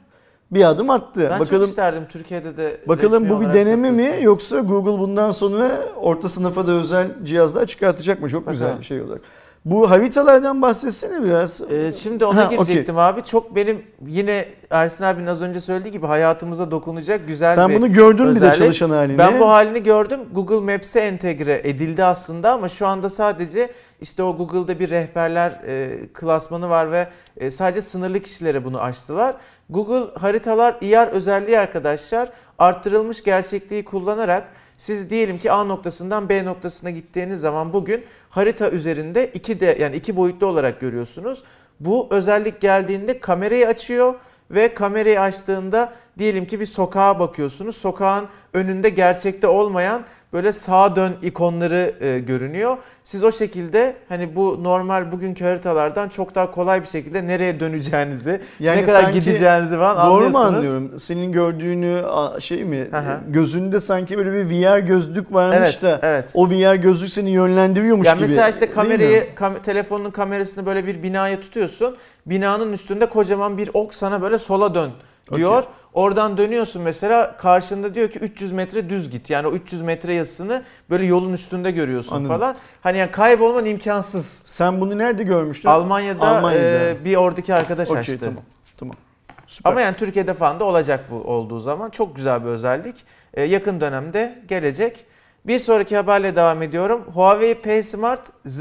bir 0.51 0.65
adım 0.65 0.91
attı. 0.91 1.21
Ben 1.31 1.41
bakalım 1.41 1.61
çok 1.61 1.69
isterdim 1.69 2.03
Türkiye'de 2.09 2.57
de 2.57 2.81
bakalım 2.89 3.29
bu 3.29 3.41
bir 3.41 3.55
deneme 3.55 3.91
mi 3.91 4.19
yoksa 4.23 4.59
Google 4.61 4.99
bundan 4.99 5.31
sonra 5.31 5.81
orta 5.97 6.29
sınıfa 6.29 6.67
da 6.67 6.73
özel 6.73 7.09
cihazlar 7.25 7.67
çıkartacak 7.67 8.23
mı? 8.23 8.31
Çok 8.31 8.51
güzel 8.51 8.65
Bakalım. 8.67 8.81
bir 8.81 8.87
şey 8.87 9.03
olarak. 9.03 9.21
Bu 9.65 9.91
haritalardan 9.91 10.63
bahsetsene 10.63 11.25
biraz. 11.25 11.61
Ee, 11.73 11.93
şimdi 11.93 12.25
ona 12.25 12.47
Ha, 12.47 12.51
girecektim 12.51 12.99
abi. 12.99 13.23
Çok 13.25 13.57
benim 13.57 13.83
yine 14.07 14.45
Ersin 14.71 15.05
abinin 15.05 15.27
az 15.27 15.43
önce 15.43 15.61
söylediği 15.61 15.93
gibi 15.93 16.07
hayatımıza 16.07 16.71
dokunacak 16.71 17.27
güzel 17.29 17.55
Sen 17.55 17.69
bir 17.71 17.77
bunu 17.77 17.93
gördün 17.93 18.25
bir 18.25 18.35
de 18.35 18.37
özellik. 18.39 18.55
çalışan 18.59 18.91
halini. 18.91 19.19
Ben 19.19 19.41
bu 19.41 19.49
halini 19.49 19.83
gördüm. 19.83 20.21
Google 20.35 20.73
Maps'e 20.75 21.01
entegre 21.01 21.61
edildi 21.65 22.05
aslında 22.05 22.53
ama 22.53 22.69
şu 22.69 22.87
anda 22.87 23.11
sadece 23.11 23.71
işte 24.01 24.23
o 24.23 24.37
Google'da 24.37 24.79
bir 24.79 24.91
rehberler 24.91 25.51
e, 25.67 25.91
klasmanı 26.15 26.69
var 26.71 26.93
ve 26.93 27.09
e, 27.37 27.51
sadece 27.51 27.83
sınırlı 27.83 28.21
kişilere 28.21 28.65
bunu 28.65 28.81
açtılar. 28.81 29.35
Google 29.71 30.21
haritalar 30.21 30.77
IR 30.81 31.07
özelliği 31.09 31.59
arkadaşlar 31.59 32.29
arttırılmış 32.59 33.23
gerçekliği 33.23 33.85
kullanarak 33.85 34.49
siz 34.77 35.11
diyelim 35.11 35.39
ki 35.39 35.53
A 35.53 35.65
noktasından 35.65 36.29
B 36.29 36.45
noktasına 36.45 36.91
gittiğiniz 36.91 37.41
zaman 37.41 37.73
bugün 37.73 38.05
harita 38.31 38.71
üzerinde 38.71 39.27
iki 39.27 39.61
de 39.61 39.77
yani 39.81 39.97
iki 39.97 40.17
boyutlu 40.17 40.47
olarak 40.47 40.81
görüyorsunuz. 40.81 41.43
Bu 41.81 42.07
özellik 42.11 42.61
geldiğinde 42.61 43.21
kamerayı 43.21 43.67
açıyor 43.69 44.15
ve 44.51 44.75
kamerayı 44.75 45.21
açtığında 45.21 45.93
diyelim 46.19 46.47
ki 46.47 46.61
bir 46.61 46.67
sokağa 46.67 47.19
bakıyorsunuz. 47.19 47.77
Sokağın 47.77 48.27
önünde 48.55 48.89
gerçekte 48.89 49.47
olmayan 49.47 50.05
böyle 50.33 50.53
sağa 50.53 50.97
dön 50.97 51.13
ikonları 51.23 51.95
e, 52.01 52.19
görünüyor. 52.19 52.77
Siz 53.05 53.25
o 53.25 53.33
şekilde 53.33 53.97
hani 54.09 54.37
bu 54.37 54.65
normal 54.65 55.13
bugünkü 55.13 55.45
haritalardan 55.45 56.09
çok 56.09 56.35
daha 56.35 56.51
kolay 56.51 56.83
bir 56.83 56.87
şekilde 56.87 57.27
nereye 57.27 57.61
döneceğinizi, 57.61 58.41
Yani 58.61 58.83
ne 58.83 58.87
kadar 58.87 59.11
gideceğinizi 59.11 59.77
falan 59.77 59.97
Doğru 60.11 60.29
mu 60.31 60.39
anlıyorsunuz. 60.39 60.57
anlıyorum? 60.57 60.99
Senin 60.99 61.33
gördüğünü 61.33 62.03
şey 62.41 62.65
mi? 62.65 62.89
Hı 62.91 62.99
hı. 62.99 63.19
Gözünde 63.29 63.81
sanki 63.81 64.19
böyle 64.19 64.33
bir 64.33 64.45
VR 64.67 64.79
gözlük 64.79 65.35
varmış 65.35 65.59
Evet, 65.59 65.83
da 65.83 66.01
evet. 66.03 66.31
o 66.35 66.51
VR 66.51 66.75
gözlük 66.75 67.11
seni 67.11 67.31
yönlendiriyormuş 67.31 68.07
Yani 68.07 68.19
gibi. 68.19 68.29
mesela 68.29 68.49
işte 68.49 68.71
kamerayı 68.71 69.27
kam- 69.37 69.63
telefonun 69.63 70.11
kamerasını 70.11 70.67
böyle 70.67 70.87
bir 70.87 71.03
binaya 71.03 71.41
tutuyorsun. 71.41 71.97
Binanın 72.27 72.73
üstünde 72.73 73.07
kocaman 73.07 73.59
bir 73.59 73.71
ok 73.75 73.95
sana 73.95 74.23
böyle 74.23 74.39
sola 74.39 74.75
dön 74.75 74.91
diyor. 75.35 75.59
Okey. 75.59 75.71
Oradan 75.93 76.37
dönüyorsun 76.39 76.83
mesela 76.83 77.37
karşında 77.37 77.95
diyor 77.95 78.11
ki 78.11 78.19
300 78.19 78.53
metre 78.53 78.91
düz 78.91 79.11
git. 79.11 79.31
Yani 79.31 79.47
o 79.49 79.53
300 79.53 79.83
metre 79.83 80.15
yazısını 80.15 80.63
böyle 80.91 81.07
yolun 81.07 81.33
üstünde 81.33 81.71
görüyorsun 81.71 82.17
Anladım. 82.17 82.37
falan. 82.37 82.57
Hani 82.81 82.99
yani 82.99 83.11
kaybolman 83.11 83.65
imkansız. 83.65 84.43
Sen 84.45 84.81
bunu 84.81 84.99
nerede 84.99 85.23
görmüştün? 85.23 85.69
Almanya'da, 85.69 86.29
Almanya'da. 86.29 86.63
e, 86.89 87.05
bir 87.05 87.17
oradaki 87.17 87.55
arkadaş 87.55 87.89
Okey, 87.91 88.01
açtı. 88.01 88.19
tamam. 88.21 88.43
Tamam. 88.77 88.97
Süper. 89.47 89.71
Ama 89.71 89.81
yani 89.81 89.97
Türkiye'de 89.97 90.35
falan 90.35 90.61
da 90.61 90.65
olacak 90.65 91.05
bu 91.11 91.15
olduğu 91.17 91.61
zaman. 91.61 91.91
Çok 91.91 92.17
güzel 92.17 92.45
bir 92.45 92.49
özellik. 92.49 92.97
Ee, 93.35 93.43
yakın 93.43 93.81
dönemde 93.81 94.43
gelecek. 94.49 95.07
Bir 95.47 95.59
sonraki 95.59 95.97
haberle 95.97 96.37
devam 96.37 96.63
ediyorum. 96.63 97.03
Huawei 97.15 97.55
P 97.55 97.83
Smart 97.83 98.21
Z 98.47 98.61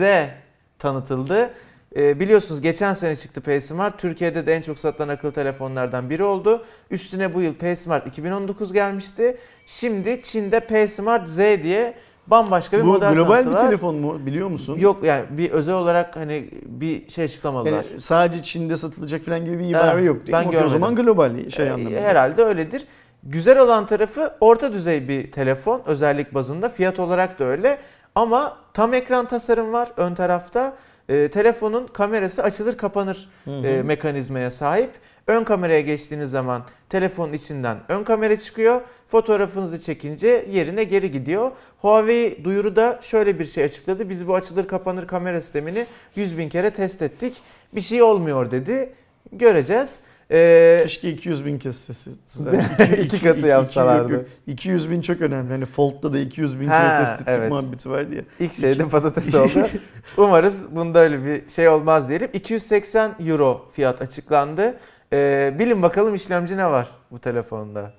tanıtıldı. 0.79 1.50
Ee, 1.96 2.20
biliyorsunuz 2.20 2.62
geçen 2.62 2.94
sene 2.94 3.15
çıktı 3.15 3.41
P 3.41 3.62
Smart. 3.62 4.00
Türkiye'de 4.00 4.48
de 4.48 4.56
en 4.56 4.62
çok 4.62 4.79
satılan 4.79 5.08
akıllı 5.10 5.32
telefonlardan 5.32 6.10
biri 6.10 6.24
oldu. 6.24 6.65
Üstüne 6.91 7.34
bu 7.34 7.41
yıl 7.41 7.53
P 7.56 7.75
Smart 7.75 8.08
2019 8.08 8.74
gelmişti. 8.74 9.38
Şimdi 9.65 10.22
Çin'de 10.24 10.60
P 10.60 10.88
Smart 10.88 11.27
Z 11.27 11.38
diye 11.38 11.94
bambaşka 12.27 12.77
bir 12.77 12.84
bu 12.84 12.88
model 12.88 13.13
global 13.13 13.38
bir 13.39 13.44
tanıttılar. 13.44 13.65
telefon 13.67 13.96
mu 13.96 14.25
biliyor 14.25 14.48
musun? 14.50 14.79
Yok 14.79 15.03
yani 15.03 15.25
bir 15.29 15.51
özel 15.51 15.75
olarak 15.75 16.15
hani 16.15 16.50
bir 16.65 17.10
şey 17.10 17.25
açıklamadılar. 17.25 17.72
Yani 17.72 18.00
sadece 18.00 18.44
Çin'de 18.44 18.77
satılacak 18.77 19.25
falan 19.25 19.46
gibi 19.46 19.60
bir 19.60 19.70
ibare 19.70 19.91
Evet, 19.94 20.06
yok 20.06 20.27
değil 20.27 20.32
ben 20.38 20.48
mi? 20.48 20.58
O 20.65 20.70
zaman 20.70 20.96
global 20.96 21.50
şey 21.50 21.67
Ee, 21.67 21.72
anlamında. 21.72 22.00
Herhalde 22.01 22.44
öyledir. 22.44 22.86
Güzel 23.24 23.60
olan 23.60 23.86
tarafı 23.88 24.34
orta 24.41 24.74
düzey 24.74 25.08
bir 25.08 25.32
telefon 25.32 25.82
özellik 25.86 26.34
bazında. 26.34 26.70
Fiyat 26.70 27.00
olarak 27.00 27.39
da 27.39 27.44
öyle. 27.44 27.77
Ama 28.15 28.58
tam 28.74 28.94
ekran 28.94 29.27
tasarım 29.27 29.74
var 29.74 29.89
ön 29.98 30.15
tarafta. 30.15 30.74
Ee, 31.09 31.27
telefonun 31.27 31.87
kamerası 31.87 32.43
açılır 32.43 32.77
kapanır 32.77 33.29
Hı 33.45 33.51
hı. 33.51 33.67
e, 33.67 33.83
mekanizmaya 33.83 34.51
sahip. 34.51 34.89
Ön 35.27 35.43
kameraya 35.43 35.81
geçtiğiniz 35.81 36.29
zaman 36.29 36.63
telefonun 36.89 37.33
içinden 37.33 37.77
ön 37.89 38.03
kamera 38.03 38.39
çıkıyor. 38.39 38.81
Fotoğrafınızı 39.07 39.81
çekince 39.81 40.45
yerine 40.51 40.83
geri 40.83 41.11
gidiyor. 41.11 41.51
Huawei 41.81 42.43
duyuruda 42.43 42.99
şöyle 43.01 43.39
bir 43.39 43.45
şey 43.45 43.63
açıkladı. 43.63 44.09
Biz 44.09 44.27
bu 44.27 44.35
açılır 44.35 44.67
kapanır 44.67 45.07
kamera 45.07 45.41
sistemini 45.41 45.85
100 46.15 46.37
bin 46.37 46.49
kere 46.49 46.69
test 46.69 47.01
ettik. 47.01 47.41
Bir 47.75 47.81
şey 47.81 48.01
olmuyor 48.01 48.51
dedi. 48.51 48.93
Göreceğiz. 49.31 50.01
Ee, 50.31 50.79
Keşke 50.84 51.10
200 51.10 51.46
bin 51.46 51.57
kez 51.60 51.75
sesi. 51.79 52.10
İki 53.03 53.24
katı 53.24 53.48
yapsalardı. 53.48 54.25
200 54.48 54.91
bin 54.91 55.01
çok 55.01 55.22
önemli. 55.22 55.51
Hani 55.51 55.65
Fold'da 55.65 56.13
da 56.13 56.19
200 56.19 56.60
bin 56.60 56.67
Ha, 56.67 56.81
kere 56.81 57.15
test 57.15 57.27
evet. 57.27 57.51
muhabbeti 57.51 57.89
var 57.89 58.12
diye. 58.12 58.25
İlk 58.39 58.53
şeyde 58.53 58.88
patates 58.88 59.36
oldu. 59.36 59.67
Umarız 60.17 60.75
bunda 60.75 61.00
öyle 61.00 61.25
bir 61.25 61.50
şey 61.50 61.69
olmaz 61.69 62.10
diyelim. 62.10 62.29
280 62.34 63.12
euro 63.27 63.65
fiyat 63.74 64.01
açıklandı. 64.01 64.77
Ee, 65.13 65.55
bilin 65.60 65.81
bakalım 65.84 66.15
işlemci 66.15 66.57
ne 66.57 66.69
var 66.69 66.88
bu 67.12 67.19
telefonda? 67.19 67.91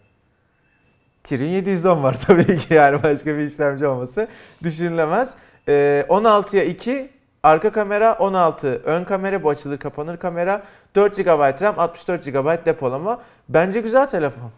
Kirin 1.25 1.47
710 1.49 2.03
var 2.03 2.17
tabii 2.27 2.57
ki 2.57 2.75
yani 2.75 3.03
başka 3.03 3.37
bir 3.39 3.45
işlemci 3.45 3.87
olması 3.87 4.29
düşünülemez. 4.63 5.35
Ee, 5.69 6.07
16'ya 6.09 6.65
2 6.65 7.11
arka 7.43 7.73
kamera 7.73 8.17
16 8.19 8.69
ön 8.85 9.05
kamera 9.05 9.43
bu 9.43 9.51
açılır 9.51 9.79
kapanır 9.79 10.17
kamera 10.17 10.63
4 10.95 11.17
GB 11.17 11.63
RAM 11.63 11.75
64 11.79 12.25
GB 12.25 12.67
depolama. 12.67 13.21
Bence 13.49 13.81
güzel 13.81 14.09
telefon. 14.09 14.51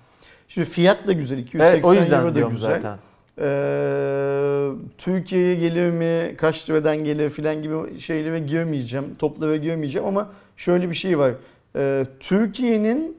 Şimdi 0.48 0.68
fiyat 0.68 1.06
da 1.06 1.12
güzel. 1.12 1.38
280 1.38 1.74
Evet, 1.74 1.84
o 1.84 1.94
yüzden 1.94 2.20
euro 2.20 2.34
da 2.34 2.40
güzel. 2.40 2.70
zaten. 2.70 2.96
Ee, 3.38 4.68
Türkiye'ye 4.98 5.54
gelir 5.54 5.90
mi, 5.90 6.36
kaç 6.36 6.70
liradan 6.70 6.96
gelir 6.96 7.30
filan 7.30 7.62
gibi 7.62 8.00
şeylere 8.00 8.38
girmeyeceğim, 8.38 9.04
toplara 9.18 9.56
girmeyeceğim 9.56 10.08
ama 10.08 10.28
şöyle 10.56 10.90
bir 10.90 10.94
şey 10.94 11.18
var. 11.18 11.32
Ee, 11.76 12.06
Türkiye'nin 12.20 13.16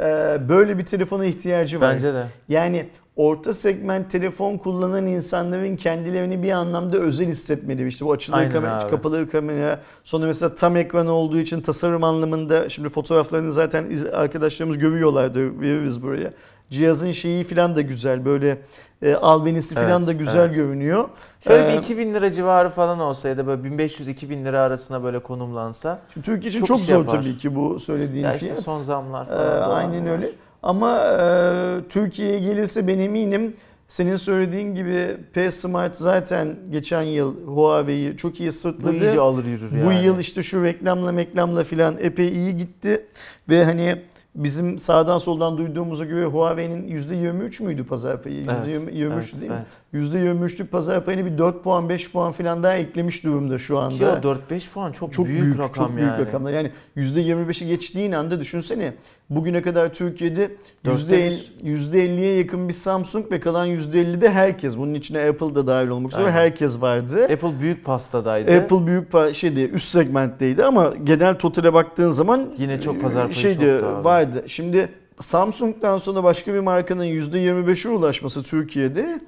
e, 0.00 0.04
böyle 0.48 0.78
bir 0.78 0.86
telefona 0.86 1.24
ihtiyacı 1.24 1.80
var. 1.80 1.94
Bence 1.94 2.14
de. 2.14 2.24
Yani 2.48 2.86
orta 3.16 3.54
segment 3.54 4.10
telefon 4.10 4.56
kullanan 4.58 5.06
insanların 5.06 5.76
kendilerini 5.76 6.42
bir 6.42 6.50
anlamda 6.50 6.98
özel 6.98 7.28
hissetmeli. 7.28 7.88
İşte 7.88 8.04
bu 8.06 8.16
Aynen 8.32 8.52
kamera, 8.52 8.82
abi. 8.82 8.90
kapalı 8.90 9.30
kamera, 9.30 9.80
sonra 10.04 10.26
mesela 10.26 10.54
tam 10.54 10.76
ekran 10.76 11.06
olduğu 11.06 11.38
için 11.38 11.60
tasarım 11.60 12.04
anlamında 12.04 12.68
şimdi 12.68 12.88
fotoğraflarını 12.88 13.52
zaten 13.52 13.84
arkadaşlarımız 14.12 14.78
görüyorlardı 14.78 15.60
veririz 15.60 16.02
buraya. 16.02 16.32
Cihazın 16.70 17.10
şeyi 17.10 17.44
falan 17.44 17.76
da 17.76 17.80
güzel 17.80 18.24
böyle 18.24 18.58
e, 19.02 19.14
albenisi 19.14 19.74
falan 19.74 19.90
Evet, 19.90 20.06
da 20.06 20.12
güzel 20.12 20.44
evet. 20.46 20.54
görünüyor. 20.54 21.08
Şöyle 21.40 21.64
Ee, 21.68 21.72
bir 21.72 21.78
2000 21.82 22.14
lira 22.14 22.32
civarı 22.32 22.70
falan 22.70 22.98
olsa 23.00 23.28
ya 23.28 23.36
da 23.38 23.46
böyle 23.46 23.62
1500-2000 23.68 24.44
lira 24.44 24.60
arasına 24.60 25.02
böyle 25.04 25.18
konumlansa. 25.18 25.98
Türkiye 26.22 26.50
için 26.50 26.58
çok 26.58 26.68
çok, 26.68 26.80
zor 26.80 26.94
yapar. 26.98 27.18
tabii 27.18 27.38
ki 27.38 27.54
bu 27.56 27.80
söylediğin 27.80 28.24
Ya 28.24 28.34
işte 28.34 28.46
fiyat. 28.46 28.62
son 28.62 28.82
zamlar 28.82 29.24
Ee, 29.26 29.28
falan. 29.28 29.68
dolar 29.68 29.76
aynen 29.78 30.06
var. 30.06 30.10
öyle. 30.12 30.30
Ama 30.64 30.98
e, 31.20 31.88
Türkiye'ye 31.88 32.38
gelirse 32.38 32.86
ben 32.86 32.98
eminim 32.98 33.54
senin 33.88 34.16
söylediğin 34.16 34.74
gibi 34.74 35.16
P 35.32 35.50
Smart 35.50 35.96
zaten 35.96 36.56
geçen 36.70 37.02
yıl 37.02 37.46
Huawei'yi 37.46 38.16
çok 38.16 38.40
iyi 38.40 38.48
Bu 38.48 38.52
sırtladı. 38.52 38.92
iyice 38.92 39.20
alır 39.20 39.44
yürür 39.44 39.72
yani. 39.72 39.86
Bu 39.86 39.92
yıl 39.92 40.18
işte 40.18 40.42
şu 40.42 40.64
reklamla 40.64 41.12
meklamla 41.12 41.64
filan 41.64 41.96
epey 42.00 42.28
iyi 42.28 42.56
gitti. 42.56 43.06
Ve 43.48 43.64
hani 43.64 44.02
bizim 44.34 44.78
sağdan 44.78 45.18
soldan 45.18 45.58
duyduğumuza 45.58 46.04
göre 46.04 46.24
Huawei'nin 46.24 46.88
%23 46.88 47.62
müydü 47.62 47.84
pazar 47.86 48.22
payı? 48.22 48.36
Evet, 48.36 48.76
%23 48.76 49.12
evet, 49.14 49.40
değil 49.40 49.50
mi? 49.50 49.56
evet. 49.94 50.08
%23'lük 50.14 50.66
pazar 50.66 51.04
payını 51.04 51.24
bir 51.26 51.38
4 51.38 51.64
puan 51.64 51.88
5 51.88 52.12
puan 52.12 52.32
filan 52.32 52.62
daha 52.62 52.74
eklemiş 52.74 53.24
durumda 53.24 53.58
şu 53.58 53.78
anda. 53.78 54.20
O 54.24 54.34
4-5 54.50 54.70
puan 54.74 54.92
çok, 54.92 55.12
Çok 55.12 55.26
büyük, 55.26 55.42
büyük, 55.42 55.58
rakam 55.58 55.86
çok 55.86 55.96
büyük 55.96 56.10
yani. 56.10 56.26
rakamlar. 56.26 56.52
Yani 56.52 56.70
%25'i 56.96 57.68
geçtiğin 57.68 58.12
anda 58.12 58.40
düşünsene. 58.40 58.94
Bugüne 59.30 59.62
kadar 59.62 59.92
Türkiye'de 59.94 60.50
Dörtte 60.84 61.32
%50'ye 61.64 62.36
yakın 62.38 62.68
bir 62.68 62.72
Samsung 62.74 63.32
ve 63.32 63.40
kalan 63.40 63.68
%50'de 63.68 64.30
herkes. 64.30 64.76
Bunun 64.78 64.94
içine 64.94 65.28
Apple 65.28 65.54
da 65.54 65.66
dahil 65.66 65.88
olmak 65.88 66.12
üzere 66.12 66.24
Aynen. 66.24 66.36
herkes 66.36 66.80
vardı. 66.80 67.24
Apple 67.24 67.60
büyük 67.60 67.84
pastadaydı. 67.84 68.56
Apple 68.56 68.86
büyük 68.86 69.12
pa- 69.12 69.34
şeydi 69.34 69.60
üst 69.60 69.88
segmentteydi 69.88 70.64
ama 70.64 70.92
genel 71.04 71.34
totale 71.38 71.74
baktığın 71.74 72.10
zaman 72.10 72.48
Yine 72.58 72.80
çok 72.80 73.00
pazar 73.02 73.22
payı 73.22 73.34
şeydi 73.34 73.82
vardı. 73.84 74.44
Şimdi 74.46 74.88
Samsung'dan 75.20 75.98
sonra 75.98 76.24
başka 76.24 76.54
bir 76.54 76.60
markanın 76.60 77.04
%25'e 77.04 77.90
ulaşması 77.90 78.42
Türkiye'de 78.42 79.20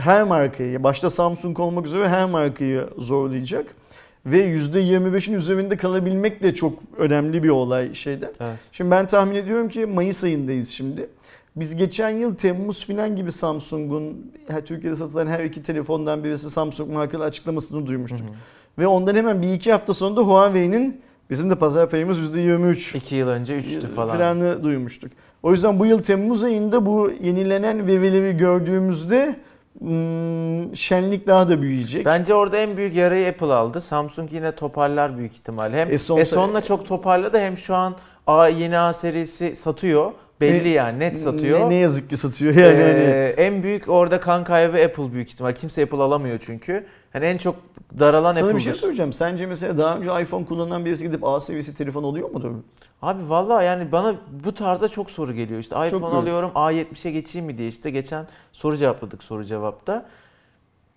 her 0.00 0.22
markayı 0.22 0.82
başta 0.82 1.10
Samsung 1.10 1.60
olmak 1.60 1.86
üzere 1.86 2.08
her 2.08 2.24
markayı 2.24 2.84
zorlayacak 2.98 3.66
ve 4.26 4.56
%25'in 4.56 5.34
üzerinde 5.34 5.76
kalabilmek 5.76 6.42
de 6.42 6.54
çok 6.54 6.78
önemli 6.98 7.42
bir 7.42 7.48
olay 7.48 7.94
şeyde. 7.94 8.32
Evet. 8.40 8.58
Şimdi 8.72 8.90
ben 8.90 9.06
tahmin 9.06 9.34
ediyorum 9.34 9.68
ki 9.68 9.86
Mayıs 9.86 10.24
ayındayız 10.24 10.68
şimdi. 10.68 11.08
Biz 11.56 11.76
geçen 11.76 12.10
yıl 12.10 12.34
Temmuz 12.34 12.86
filan 12.86 13.16
gibi 13.16 13.32
Samsung'un 13.32 14.32
Türkiye'de 14.66 14.96
satılan 14.96 15.26
her 15.26 15.44
iki 15.44 15.62
telefondan 15.62 16.24
birisi 16.24 16.50
Samsung 16.50 16.92
markalı 16.92 17.24
açıklamasını 17.24 17.86
duymuştuk. 17.86 18.20
Ve 18.78 18.86
ondan 18.86 19.14
hemen 19.14 19.42
bir 19.42 19.52
iki 19.52 19.72
hafta 19.72 19.94
sonra 19.94 20.16
da 20.16 20.20
Huawei'nin 20.20 21.00
bizim 21.30 21.50
de 21.50 21.54
pazar 21.54 21.90
payımız 21.90 22.18
%23 22.18 22.96
2 22.96 23.14
yıl 23.14 23.28
önce 23.28 23.58
3'tü 23.58 23.88
falan. 23.88 24.16
filanı 24.16 24.64
duymuştuk. 24.64 25.12
O 25.42 25.52
yüzden 25.52 25.78
bu 25.78 25.86
yıl 25.86 26.02
Temmuz 26.02 26.44
ayında 26.44 26.86
bu 26.86 27.12
yenilenen 27.22 27.86
verileri 27.86 28.36
gördüğümüzde 28.36 29.36
şenlik 30.74 31.26
daha 31.26 31.48
da 31.48 31.62
büyüyecek. 31.62 32.06
Bence 32.06 32.34
orada 32.34 32.56
en 32.56 32.76
büyük 32.76 32.94
yarayı 32.94 33.28
Apple 33.28 33.52
aldı. 33.52 33.80
Samsung 33.80 34.32
yine 34.32 34.52
toparlar 34.52 35.18
büyük 35.18 35.32
ihtimalle. 35.32 35.76
Hem 35.76 35.88
S10 35.88 36.20
S10'la 36.20 36.62
çok 36.62 36.86
toparladı 36.86 37.38
hem 37.38 37.58
şu 37.58 37.74
an 37.74 37.96
A 38.26 38.48
yeni 38.48 38.78
A 38.78 38.92
serisi 38.92 39.56
satıyor. 39.56 40.12
Belli 40.40 40.64
Ne- 40.64 40.68
yani 40.68 40.98
net 40.98 41.18
satıyor. 41.18 41.60
Ne, 41.60 41.70
ne 41.70 41.74
yazık 41.74 42.10
ki 42.10 42.16
satıyor 42.16 42.54
yani. 42.54 42.82
hani- 42.82 42.98
Ee, 42.98 43.34
en 43.36 43.62
büyük 43.62 43.88
orada 43.88 44.20
kan 44.20 44.44
kaybı 44.44 44.84
Apple 44.84 45.12
büyük 45.12 45.28
ihtimal. 45.30 45.52
Kimse 45.54 45.82
Apple 45.82 45.96
alamıyor 46.02 46.38
çünkü. 46.46 46.86
Hani 47.12 47.24
en 47.24 47.38
çok 47.38 47.56
daralan 47.98 48.34
Sana 48.34 48.36
bir 48.44 48.48
Apple'dır. 48.48 48.60
şey 48.64 48.74
söyleyeceğim. 48.74 49.12
Sence 49.12 49.46
mesela 49.46 49.78
daha 49.78 49.96
önce 49.96 50.22
iPhone 50.22 50.44
kullanan 50.44 50.84
birisi 50.84 51.04
gidip 51.04 51.24
A 51.24 51.40
seviyesi 51.40 51.74
telefon 51.76 52.02
oluyor 52.02 52.30
mudur? 52.30 52.50
Abi 53.02 53.28
vallahi 53.28 53.64
yani 53.66 53.92
bana 53.92 54.14
bu 54.44 54.54
tarzda 54.54 54.88
çok 54.88 55.10
soru 55.10 55.32
geliyor. 55.32 55.60
İşte 55.60 55.76
iPhone 55.86 56.02
böyle. 56.02 56.14
alıyorum 56.16 56.50
A70'e 56.54 57.10
geçeyim 57.10 57.46
mi 57.46 57.58
diye 57.58 57.68
işte 57.68 57.90
geçen 57.90 58.26
soru 58.52 58.76
cevapladık 58.76 59.22
soru 59.22 59.44
cevapta. 59.44 60.06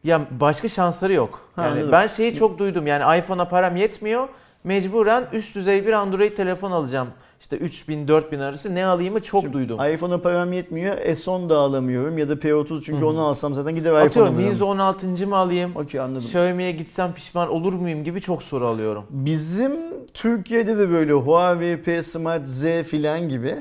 Ya 0.04 0.22
başka 0.32 0.68
şansları 0.68 1.14
yok. 1.14 1.40
Ha, 1.56 1.64
Yani 1.64 1.72
anladım. 1.74 1.92
ben 1.92 2.08
şeyi 2.08 2.36
çok 2.36 2.60
duydum. 2.60 2.88
Yani 2.88 3.20
iPhone'a 3.20 3.50
param 3.50 3.76
yetmiyor. 3.76 4.28
mecburen 4.64 5.24
üst 5.34 5.56
düzey 5.56 5.86
bir 5.86 5.92
Android 5.94 6.36
telefon 6.38 6.72
alacağım. 6.72 7.08
İşte 7.44 7.58
3000 7.58 8.08
4000 8.08 8.40
arası 8.40 8.76
ne 8.76 8.86
alayımı 8.86 9.22
çok 9.22 9.42
Şimdi 9.42 9.54
duydum. 9.54 9.80
iPhone'a 9.94 10.22
param 10.22 10.54
yetmiyor. 10.54 10.98
S10 10.98 11.50
da 11.50 11.58
alamıyorum 11.58 12.18
ya 12.18 12.30
da 12.30 12.34
P30 12.34 12.82
çünkü 12.84 13.06
onu 13.06 13.22
alsam 13.22 13.56
zaten 13.56 13.76
gider 13.76 13.90
iPhone 13.90 14.04
Atıyorum 14.06 14.36
alırım. 14.36 14.50
Mizo 14.50 14.66
16. 14.66 15.28
mı 15.28 15.38
alayım? 15.38 15.72
Okey 15.76 16.02
anladım. 16.02 16.22
Xiaomi'ye 16.22 16.72
gitsem 16.72 17.14
pişman 17.14 17.50
olur 17.50 17.74
muyum 17.74 18.04
gibi 18.04 18.22
çok 18.22 18.44
soru 18.44 18.68
alıyorum. 18.68 19.04
Bizim 19.10 19.72
Türkiye'de 20.14 20.78
de 20.78 20.90
böyle 20.90 21.14
Huawei 21.14 21.82
P 21.82 22.04
Smart 22.04 22.48
Z 22.48 22.64
filan 22.88 23.30
gibi 23.30 23.56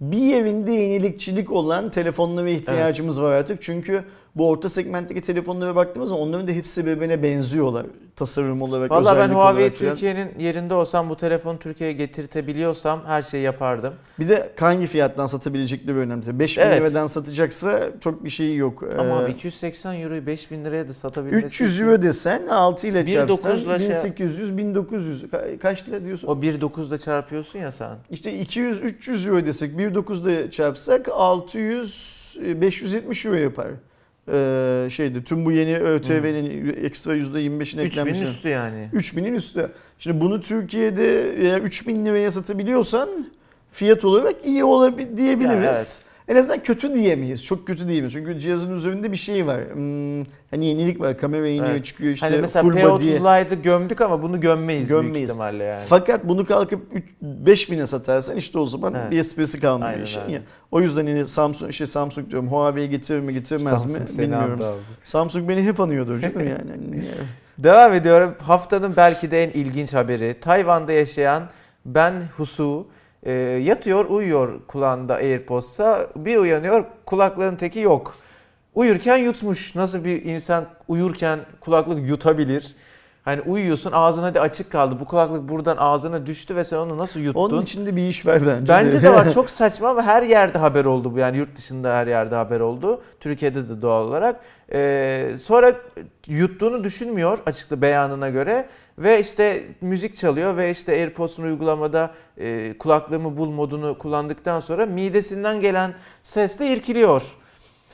bir 0.00 0.18
yerinde 0.18 0.72
yenilikçilik 0.72 1.52
olan 1.52 1.90
telefonlara 1.90 2.48
ihtiyacımız 2.48 3.20
var 3.20 3.32
artık. 3.32 3.62
Çünkü 3.62 4.04
bu 4.36 4.48
orta 4.50 4.68
segmentteki 4.68 5.20
telefonlara 5.20 5.76
baktığımız 5.76 6.08
zaman 6.08 6.28
onların 6.28 6.46
da 6.48 6.52
hepsi 6.52 6.86
birbirine 6.86 7.22
benziyorlar. 7.22 7.86
Tasarım 8.16 8.62
olarak, 8.62 8.90
Valla 8.90 9.16
ben 9.18 9.28
Huawei. 9.28 9.72
Türkiye'nin 9.72 10.28
yerinde 10.38 10.74
olsam 10.74 11.10
bu 11.10 11.16
telefonu 11.16 11.58
Türkiye'ye 11.58 11.96
getirtebiliyorsam 11.96 13.02
her 13.06 13.22
şeyi 13.22 13.42
yapardım. 13.42 13.94
Bir 14.18 14.28
de 14.28 14.52
hangi 14.60 14.86
fiyattan 14.86 15.26
satabilecekleri 15.26 15.96
önemli. 15.96 16.38
5000 16.38 16.62
Evet. 16.62 16.80
liradan 16.80 17.06
satacaksa 17.06 17.90
çok 18.00 18.24
bir 18.24 18.30
şey 18.30 18.56
yok. 18.56 18.82
Ama 18.98 19.08
Ee, 19.08 19.24
abi 19.24 19.30
280 19.30 20.00
euroyu 20.00 20.26
5000 20.26 20.64
liraya 20.64 20.88
da 20.88 20.92
satabilmesi 20.92 21.46
300 21.46 21.74
için- 21.74 21.84
euro 21.86 22.02
desen 22.02 22.46
6 22.46 22.86
ile 22.86 23.00
1.900 23.06 23.42
çarpsan 23.42 23.56
ile 23.56 23.78
şey- 23.78 23.88
1800 23.88 24.56
1900 24.58 25.22
Ka- 25.24 25.58
kaç 25.58 25.88
lira 25.88 26.04
diyorsun? 26.04 26.28
O 26.28 26.42
1.9'da 26.42 26.98
çarpıyorsun 26.98 27.58
ya 27.58 27.72
sen. 27.72 27.90
İşte 28.10 28.38
200 28.38 28.82
300 28.82 29.26
euro 29.26 29.46
desek 29.46 29.78
1.9'da 29.78 30.50
çarpsak 30.50 31.08
600 31.08 32.14
e, 32.46 32.60
570 32.60 33.26
euro 33.26 33.36
yapar. 33.36 33.66
Ee, 34.32 34.88
şeydi 34.90 35.24
tüm 35.24 35.44
bu 35.44 35.52
yeni 35.52 35.76
ÖTV'nin 35.76 36.76
ekstra 36.84 37.16
%25'in 37.16 37.60
3000 37.60 37.84
eklenmiş. 37.84 38.20
üstü 38.20 38.48
yani. 38.48 38.88
3000'in 38.94 39.34
üstü. 39.34 39.70
Şimdi 39.98 40.20
bunu 40.20 40.40
Türkiye'de 40.40 41.36
eğer 41.42 41.60
3000 41.60 42.06
liraya 42.06 42.32
satabiliyorsan 42.32 43.08
fiyat 43.70 44.04
olarak 44.04 44.34
iyi 44.44 44.64
olabilir 44.64 45.16
diyebiliriz. 45.16 45.54
Ya 45.54 45.64
evet. 45.64 46.04
En 46.28 46.36
azından 46.36 46.62
kötü 46.62 46.94
diyemeyiz. 46.94 47.44
Çok 47.44 47.66
kötü 47.66 47.88
diyemeyiz. 47.88 48.12
Çünkü 48.12 48.38
cihazın 48.40 48.76
üzerinde 48.76 49.12
bir 49.12 49.16
şey 49.16 49.46
var. 49.46 49.60
Hmm, 49.72 50.24
hani 50.50 50.66
yenilik 50.66 51.00
var. 51.00 51.18
Kamera 51.18 51.48
iniyor 51.48 51.66
Evet. 51.70 51.84
çıkıyor 51.84 52.12
işte 52.12 52.26
hani 52.26 52.40
mesela 52.40 52.62
full 52.62 52.72
body. 52.82 53.16
P30 53.16 53.40
Lite'ı 53.42 53.62
gömdük 53.62 54.00
ama 54.00 54.22
bunu 54.22 54.40
gömmeyiz, 54.40 54.90
büyük 54.90 55.02
Gömmeyiz. 55.02 55.30
ihtimalle 55.30 55.64
yani. 55.64 55.84
Fakat 55.88 56.28
bunu 56.28 56.46
kalkıp 56.46 56.80
5000'e 57.46 57.86
satarsan 57.86 58.36
işte 58.36 58.58
o 58.58 58.66
zaman 58.66 58.94
Evet. 58.94 59.10
bir 59.10 59.18
esprisi 59.18 59.60
kalmıyor 59.60 59.90
Aynen 59.92 60.04
işin 60.04 60.28
ya. 60.28 60.40
O 60.70 60.80
yüzden 60.80 61.06
yine 61.06 61.26
Samsung 61.26 61.72
şey 61.72 61.86
Samsung 61.86 62.30
diyorum 62.30 62.48
Huawei 62.48 62.90
getirir 62.90 63.20
mi 63.20 63.32
getirmez 63.32 63.80
Samsung 63.80 64.10
mi 64.10 64.18
bilmiyorum. 64.18 64.60
Samsung 65.04 65.48
beni 65.48 65.62
hep 65.62 65.80
anıyordur 65.80 66.18
canım 66.20 66.40
yani. 66.40 66.70
Hani 66.70 67.04
Devam 67.58 67.92
ediyorum. 67.94 68.34
Haftanın 68.38 68.96
belki 68.96 69.30
de 69.30 69.44
en 69.44 69.50
ilginç 69.50 69.92
haberi. 69.94 70.36
Tayvan'da 70.40 70.92
yaşayan 70.92 71.42
Ben 71.86 72.12
Husu 72.36 72.86
e, 73.24 73.32
yatıyor, 73.62 74.04
uyuyor 74.04 74.60
kulağında 74.66 75.14
AirPods'a. 75.14 76.06
Bir 76.16 76.36
uyanıyor, 76.36 76.84
kulakların 77.06 77.56
teki 77.56 77.80
yok. 77.80 78.16
Uyurken 78.74 79.16
yutmuş. 79.16 79.74
Nasıl 79.74 80.04
bir 80.04 80.24
insan 80.24 80.66
uyurken 80.88 81.40
kulaklık 81.60 82.08
yutabilir? 82.08 82.74
Hani 83.24 83.40
uyuyorsun 83.40 83.92
ağzın 83.92 84.22
hadi 84.22 84.40
açık 84.40 84.72
kaldı. 84.72 84.96
Bu 85.00 85.04
kulaklık 85.04 85.48
buradan 85.48 85.76
ağzına 85.76 86.26
düştü 86.26 86.56
ve 86.56 86.64
sen 86.64 86.76
onu 86.76 86.98
nasıl 86.98 87.20
yuttun? 87.20 87.40
Onun 87.40 87.62
içinde 87.62 87.96
bir 87.96 88.08
iş 88.08 88.26
var 88.26 88.46
bence. 88.46 88.68
Bence 88.68 89.02
de 89.02 89.12
var 89.12 89.32
çok 89.34 89.50
saçma 89.50 89.88
ama 89.88 90.02
her 90.02 90.22
yerde 90.22 90.58
haber 90.58 90.84
oldu 90.84 91.14
bu 91.14 91.18
yani 91.18 91.36
yurt 91.36 91.56
dışında 91.56 91.94
her 91.96 92.06
yerde 92.06 92.34
haber 92.34 92.60
oldu. 92.60 93.02
Türkiye'de 93.20 93.68
de 93.68 93.82
doğal 93.82 94.04
olarak. 94.04 94.40
Ee, 94.72 95.30
sonra 95.40 95.72
yuttuğunu 96.26 96.84
düşünmüyor 96.84 97.38
açıklı 97.46 97.82
beyanına 97.82 98.30
göre 98.30 98.66
ve 98.98 99.20
işte 99.20 99.64
müzik 99.80 100.16
çalıyor 100.16 100.56
ve 100.56 100.70
işte 100.70 100.92
AirPods'un 100.92 101.42
uygulamada 101.42 102.14
e, 102.38 102.78
kulaklığımı 102.78 103.36
bul 103.36 103.50
modunu 103.50 103.98
kullandıktan 103.98 104.60
sonra 104.60 104.86
midesinden 104.86 105.60
gelen 105.60 105.94
sesle 106.22 106.72
irkiliyor. 106.72 107.22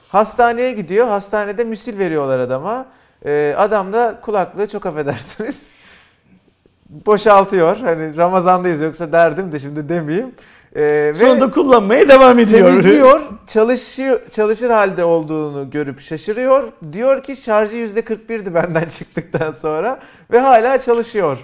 Hastaneye 0.08 0.72
gidiyor 0.72 1.06
hastanede 1.06 1.64
müsil 1.64 1.98
veriyorlar 1.98 2.38
adama. 2.38 2.86
Ee, 3.24 3.54
adam 3.56 3.92
da 3.92 4.18
kulaklığı 4.22 4.68
çok 4.68 4.86
affedersiniz 4.86 5.70
boşaltıyor. 6.88 7.76
Hani 7.76 8.16
Ramazan'dayız 8.16 8.80
yoksa 8.80 9.12
derdim 9.12 9.52
de 9.52 9.58
şimdi 9.58 9.88
demeyeyim. 9.88 10.34
Ee, 10.76 11.12
Sonra 11.16 11.40
da 11.40 11.50
kullanmaya 11.50 12.08
devam 12.08 12.38
ediyor. 12.38 12.70
temizliyor, 12.70 13.20
çalışıyor, 13.46 14.20
çalışır 14.30 14.70
halde 14.70 15.04
olduğunu 15.04 15.70
görüp 15.70 16.00
şaşırıyor. 16.00 16.72
Diyor 16.92 17.22
ki 17.22 17.36
şarjı 17.36 17.76
%41'di 17.76 18.54
benden 18.54 18.88
çıktıktan 18.98 19.52
sonra 19.52 20.00
ve 20.32 20.38
hala 20.38 20.78
çalışıyor. 20.78 21.38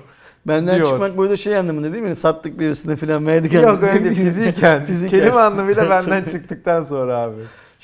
Benden 0.47 0.77
diyor. 0.77 0.89
çıkmak 0.89 1.17
burada 1.17 1.37
şey 1.37 1.57
anlamında 1.57 1.93
değil 1.93 2.05
mi? 2.05 2.17
Sattık 2.17 2.59
birisine 2.59 2.97
falan 2.97 3.27
verdik. 3.27 3.53
Yok 3.53 3.83
öyle 3.83 4.11
fiziken. 4.15 4.85
Fiziken. 4.85 5.19
Kelime 5.19 5.41
anlamıyla 5.41 5.91
benden 5.91 6.25
çıktıktan 6.25 6.83
sonra 6.83 7.19
abi. 7.19 7.35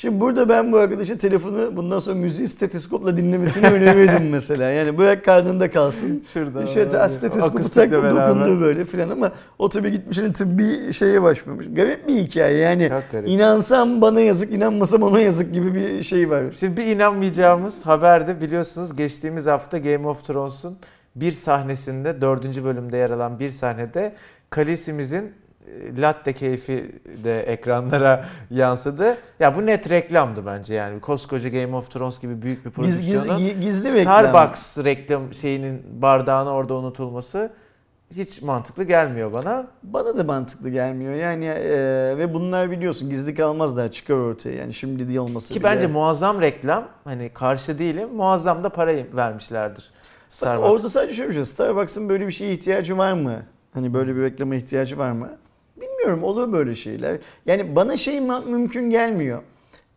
Şimdi 0.02 0.20
burada 0.20 0.48
ben 0.48 0.72
bu 0.72 0.76
arkadaşa 0.76 1.18
telefonu 1.18 1.76
bundan 1.76 1.98
sonra 1.98 2.16
müziği 2.16 2.48
stetoskopla 2.48 3.16
dinlemesini 3.16 3.66
önerirdim 3.66 4.28
mesela. 4.30 4.70
Yani 4.70 4.98
bırak 4.98 5.24
karnında 5.24 5.70
kalsın. 5.70 6.24
Şurada. 6.32 6.66
Şöyle 6.66 7.08
stetoskopu 7.08 7.70
tak 7.70 7.92
dokundu 7.92 8.60
böyle 8.60 8.84
filan 8.84 9.10
ama 9.10 9.32
o 9.58 9.68
tabii 9.68 9.90
gitmiş 9.90 10.18
hani 10.18 10.32
tıbbi 10.32 10.92
şeye 10.92 11.22
başvurmuş. 11.22 11.66
Garip 11.72 12.08
bir 12.08 12.14
hikaye 12.14 12.58
yani. 12.58 12.90
İnansam 13.26 14.00
bana 14.00 14.20
yazık, 14.20 14.52
inanmasam 14.52 15.02
ona 15.02 15.20
yazık 15.20 15.54
gibi 15.54 15.74
bir 15.74 16.02
şey 16.02 16.30
var. 16.30 16.44
Şimdi 16.60 16.76
bir 16.76 16.86
inanmayacağımız 16.86 17.86
haberde 17.86 18.40
biliyorsunuz 18.40 18.96
geçtiğimiz 18.96 19.46
hafta 19.46 19.78
Game 19.78 20.08
of 20.08 20.24
Thrones'un 20.24 20.78
bir 21.16 21.32
sahnesinde 21.32 22.20
dördüncü 22.20 22.64
bölümde 22.64 22.96
yer 22.96 23.10
alan 23.10 23.38
bir 23.38 23.50
sahnede 23.50 24.12
Khaleesi'mizin 24.50 25.24
e, 25.24 25.32
latte 25.98 26.32
keyfi 26.32 27.00
de 27.24 27.42
ekranlara 27.42 28.24
yansıdı. 28.50 29.16
Ya 29.40 29.56
bu 29.56 29.66
net 29.66 29.90
reklamdı 29.90 30.46
bence 30.46 30.74
yani. 30.74 31.00
Koskoca 31.00 31.48
Game 31.48 31.76
of 31.76 31.90
Thrones 31.90 32.20
gibi 32.20 32.42
büyük 32.42 32.64
bir 32.64 32.70
prodüksiyonun 32.70 33.38
giz, 33.38 33.60
gizli 33.60 33.94
reklam. 33.98 34.18
Starbucks 34.18 34.78
reklam 34.78 35.34
şeyinin 35.34 35.82
bardağını 36.02 36.50
orada 36.52 36.74
unutulması 36.74 37.50
hiç 38.16 38.42
mantıklı 38.42 38.84
gelmiyor 38.84 39.32
bana. 39.32 39.66
Bana 39.82 40.18
da 40.18 40.24
mantıklı 40.24 40.70
gelmiyor 40.70 41.14
yani 41.14 41.44
e, 41.44 41.70
ve 42.18 42.34
bunlar 42.34 42.70
biliyorsun 42.70 43.10
gizli 43.10 43.34
kalmaz 43.34 43.76
daha 43.76 43.90
çıkar 43.90 44.14
ortaya 44.14 44.56
yani 44.56 44.74
şimdi 44.74 45.08
değil 45.08 45.18
olması 45.18 45.54
Ki 45.54 45.60
bile. 45.60 45.68
bence 45.68 45.86
muazzam 45.86 46.40
reklam. 46.40 46.88
Hani 47.04 47.30
karşı 47.34 47.78
değilim. 47.78 48.08
Muazzam 48.14 48.64
da 48.64 48.68
parayı 48.68 49.06
vermişlerdir. 49.16 49.90
Bak, 49.92 50.12
Starbucks. 50.28 50.70
Orada 50.70 50.90
sadece 50.90 51.14
şöyle 51.14 51.28
bir 51.28 51.34
şey. 51.34 51.44
Starbucks'ın 51.44 52.08
böyle 52.08 52.26
bir 52.26 52.32
şeye 52.32 52.52
ihtiyacı 52.52 52.98
var 52.98 53.12
mı? 53.12 53.42
Hani 53.74 53.94
böyle 53.94 54.16
bir 54.16 54.22
reklama 54.22 54.54
ihtiyacı 54.54 54.98
var 54.98 55.12
mı? 55.12 55.28
Bilmiyorum 55.80 56.22
olur 56.22 56.52
böyle 56.52 56.74
şeyler. 56.74 57.18
Yani 57.46 57.76
bana 57.76 57.96
şey 57.96 58.20
mümkün 58.20 58.90
gelmiyor. 58.90 59.42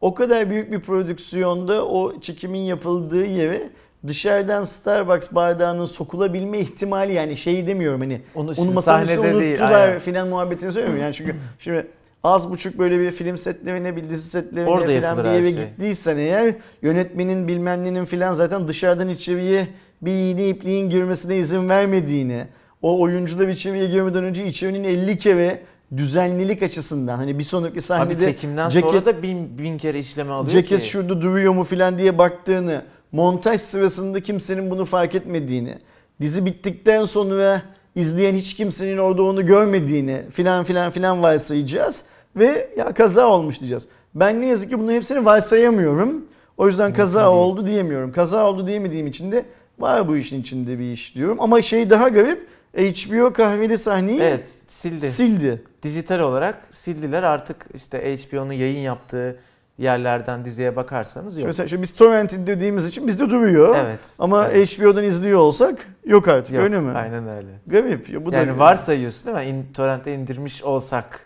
O 0.01 0.13
kadar 0.13 0.49
büyük 0.49 0.71
bir 0.71 0.79
prodüksiyonda 0.79 1.87
o 1.87 2.19
çekimin 2.19 2.59
yapıldığı 2.59 3.25
yere 3.25 3.69
dışarıdan 4.07 4.63
Starbucks 4.63 5.27
bardağının 5.31 5.85
sokulabilme 5.85 6.59
ihtimali 6.59 7.13
yani 7.13 7.37
şey 7.37 7.67
demiyorum 7.67 8.01
hani 8.01 8.21
Onu 8.35 8.51
onu 8.57 8.71
masanın 8.71 9.07
değil, 9.07 9.19
unuttular 9.51 9.87
aynen. 9.87 9.99
filan 9.99 10.27
muhabbetini 10.27 10.71
söylemiyorum. 10.71 11.03
Yani 11.03 11.13
çünkü 11.13 11.35
şimdi 11.59 11.87
az 12.23 12.51
buçuk 12.51 12.79
böyle 12.79 12.99
bir 12.99 13.11
film 13.11 13.37
setlerine 13.37 13.95
bir 13.95 14.09
dizi 14.09 14.29
setlerine 14.29 14.69
Orada 14.69 14.91
yapılır 14.91 15.23
bir 15.23 15.29
yere 15.29 15.51
şey. 15.51 15.61
gittiysen 15.61 16.17
eğer 16.17 16.55
yönetmenin 16.81 17.47
bilmem 17.47 17.83
nenin 17.83 18.05
filan 18.05 18.33
zaten 18.33 18.67
dışarıdan 18.67 19.09
içeriye 19.09 19.67
bir 20.01 20.11
iğne 20.11 20.47
ipliğin 20.49 20.89
girmesine 20.89 21.37
izin 21.37 21.69
vermediğini, 21.69 22.47
o 22.81 23.01
oyuncular 23.01 23.47
içeriye 23.47 23.85
girmeden 23.87 24.23
önce 24.23 24.45
içerinin 24.45 24.83
50 24.83 25.17
kere 25.17 25.61
düzenlilik 25.97 26.63
açısından 26.63 27.17
hani 27.17 27.39
bir 27.39 27.43
sonraki 27.43 27.73
Abi 27.73 27.81
sahnede 27.81 28.25
çekimden 28.25 28.69
ceket, 28.69 28.89
sonra 28.89 29.05
da 29.05 29.23
bin, 29.23 29.57
bin 29.57 29.77
kere 29.77 29.99
işleme 29.99 30.31
alıyor 30.31 30.49
ceket 30.51 30.81
ki. 30.81 30.89
şurada 30.89 31.21
duruyor 31.21 31.53
mu 31.53 31.63
filan 31.63 31.97
diye 31.97 32.17
baktığını, 32.17 32.81
montaj 33.11 33.61
sırasında 33.61 34.19
kimsenin 34.19 34.71
bunu 34.71 34.85
fark 34.85 35.15
etmediğini, 35.15 35.77
dizi 36.21 36.45
bittikten 36.45 37.05
sonra 37.05 37.61
izleyen 37.95 38.35
hiç 38.35 38.53
kimsenin 38.53 38.97
orada 38.97 39.23
onu 39.23 39.45
görmediğini 39.45 40.21
filan 40.31 40.63
filan 40.63 40.91
filan 40.91 41.23
varsayacağız 41.23 42.03
ve 42.35 42.69
ya 42.77 42.93
kaza 42.93 43.27
olmuş 43.27 43.59
diyeceğiz. 43.59 43.87
Ben 44.15 44.41
ne 44.41 44.45
yazık 44.45 44.69
ki 44.69 44.79
bunların 44.79 44.95
hepsini 44.95 45.25
varsayamıyorum. 45.25 46.25
O 46.57 46.67
yüzden 46.67 46.93
kaza 46.93 47.19
değil. 47.19 47.31
oldu 47.31 47.67
diyemiyorum. 47.67 48.11
Kaza 48.11 48.49
oldu 48.49 48.67
diyemediğim 48.67 49.07
için 49.07 49.31
de 49.31 49.45
var 49.79 50.07
bu 50.07 50.17
işin 50.17 50.41
içinde 50.41 50.79
bir 50.79 50.91
iş 50.91 51.15
diyorum. 51.15 51.37
Ama 51.39 51.61
şey 51.61 51.89
daha 51.89 52.09
garip 52.09 52.47
HBO 52.75 53.33
kahveli 53.33 53.77
sahneyi 53.77 54.21
Evet 54.21 54.47
sildi. 54.67 55.07
sildi. 55.07 55.63
Dijital 55.83 56.19
olarak 56.19 56.67
sildiler 56.71 57.23
artık 57.23 57.65
işte 57.73 58.17
HBO'nun 58.17 58.53
yayın 58.53 58.79
yaptığı 58.79 59.39
yerlerden 59.77 60.45
diziye 60.45 60.75
bakarsanız 60.75 61.37
yok. 61.37 61.45
Mesela 61.47 61.67
şu 61.67 61.81
biz 61.81 61.93
torrent 61.93 62.33
indirdiğimiz 62.33 62.85
için 62.85 63.07
bizde 63.07 63.29
duruyor. 63.29 63.75
Evet. 63.85 64.15
Ama 64.19 64.47
evet. 64.47 64.79
HBO'dan 64.79 65.03
izliyor 65.03 65.39
olsak 65.39 65.87
yok 66.05 66.27
artık 66.27 66.55
Yok, 66.55 66.63
öyle 66.63 66.79
mi? 66.79 66.91
Aynen 66.91 67.27
öyle. 67.27 67.47
Garip. 67.67 68.09
Ya 68.09 68.25
bu 68.25 68.31
da 68.31 68.35
yani 68.35 68.59
varsayıyorsun 68.59 69.35
değil 69.35 69.47
mi? 69.47 69.59
İn, 69.59 69.73
torrent'te 69.73 70.13
indirmiş 70.13 70.63
olsak. 70.63 71.19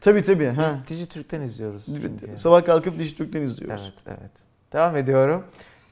Tabii 0.00 0.22
tabii. 0.22 0.46
Ha. 0.46 0.78
Biz 0.82 0.98
Dijitürk'ten 0.98 1.40
izliyoruz 1.40 1.86
çünkü. 1.86 2.38
Sabah 2.38 2.64
kalkıp 2.64 2.98
Dijitürk'ten 2.98 3.42
izliyoruz. 3.42 3.92
Evet, 4.06 4.18
evet. 4.20 4.30
Devam 4.72 4.96
ediyorum. 4.96 5.44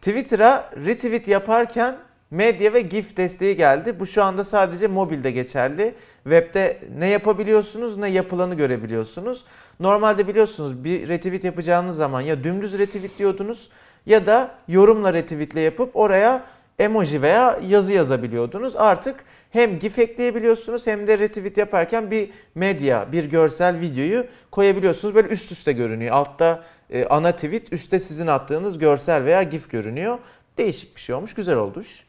Twitter'a 0.03 0.70
retweet 0.85 1.29
yaparken 1.29 1.96
medya 2.35 2.73
ve 2.73 2.81
GIF 2.81 3.16
desteği 3.16 3.57
geldi. 3.57 4.01
Bu 4.01 4.07
şu 4.07 4.23
anda 4.23 4.44
sadece 4.44 4.87
mobilde 4.87 5.31
geçerli. 5.31 5.94
Web'de 6.23 6.79
ne 6.99 7.09
yapabiliyorsunuz 7.09 7.97
ne 7.97 8.09
yapılanı 8.09 8.55
görebiliyorsunuz. 8.55 9.44
Normalde 9.81 10.29
biliyorsunuz 10.29 10.85
bir 10.85 11.09
retweet 11.09 11.44
yapacağınız 11.44 11.97
zaman 11.97 12.20
ya 12.20 12.44
dümdüz 12.44 12.79
retweet 12.79 13.18
diyordunuz 13.18 13.70
ya 14.07 14.27
da 14.27 14.55
yorumla 14.68 15.12
retweetle 15.12 15.61
yapıp 15.61 15.97
oraya 15.97 16.44
emoji 16.79 17.23
veya 17.23 17.59
yazı 17.68 17.92
yazabiliyordunuz. 17.92 18.77
Artık 18.77 19.25
hem 19.51 19.79
GIF 19.79 19.99
ekleyebiliyorsunuz 19.99 20.87
hem 20.87 21.07
de 21.07 21.18
retweet 21.18 21.57
yaparken 21.57 22.11
bir 22.11 22.31
medya, 22.55 23.12
bir 23.12 23.25
görsel 23.25 23.81
videoyu 23.81 24.27
koyabiliyorsunuz. 24.51 25.14
Böyle 25.14 25.29
üst 25.29 25.53
üste 25.53 25.73
görünüyor. 25.73 26.14
Altta 26.14 26.64
e, 26.90 27.05
ana 27.05 27.33
tweet, 27.33 27.73
üstte 27.73 28.01
sizin 28.01 28.27
attığınız 28.27 28.79
görsel 28.79 29.25
veya 29.25 29.42
GIF 29.42 29.70
görünüyor. 29.70 30.18
Değişik 30.59 30.97
bir 30.97 31.01
şey 31.01 31.14
olmuş, 31.14 31.35
güzel 31.35 31.57
olmuş. 31.57 32.05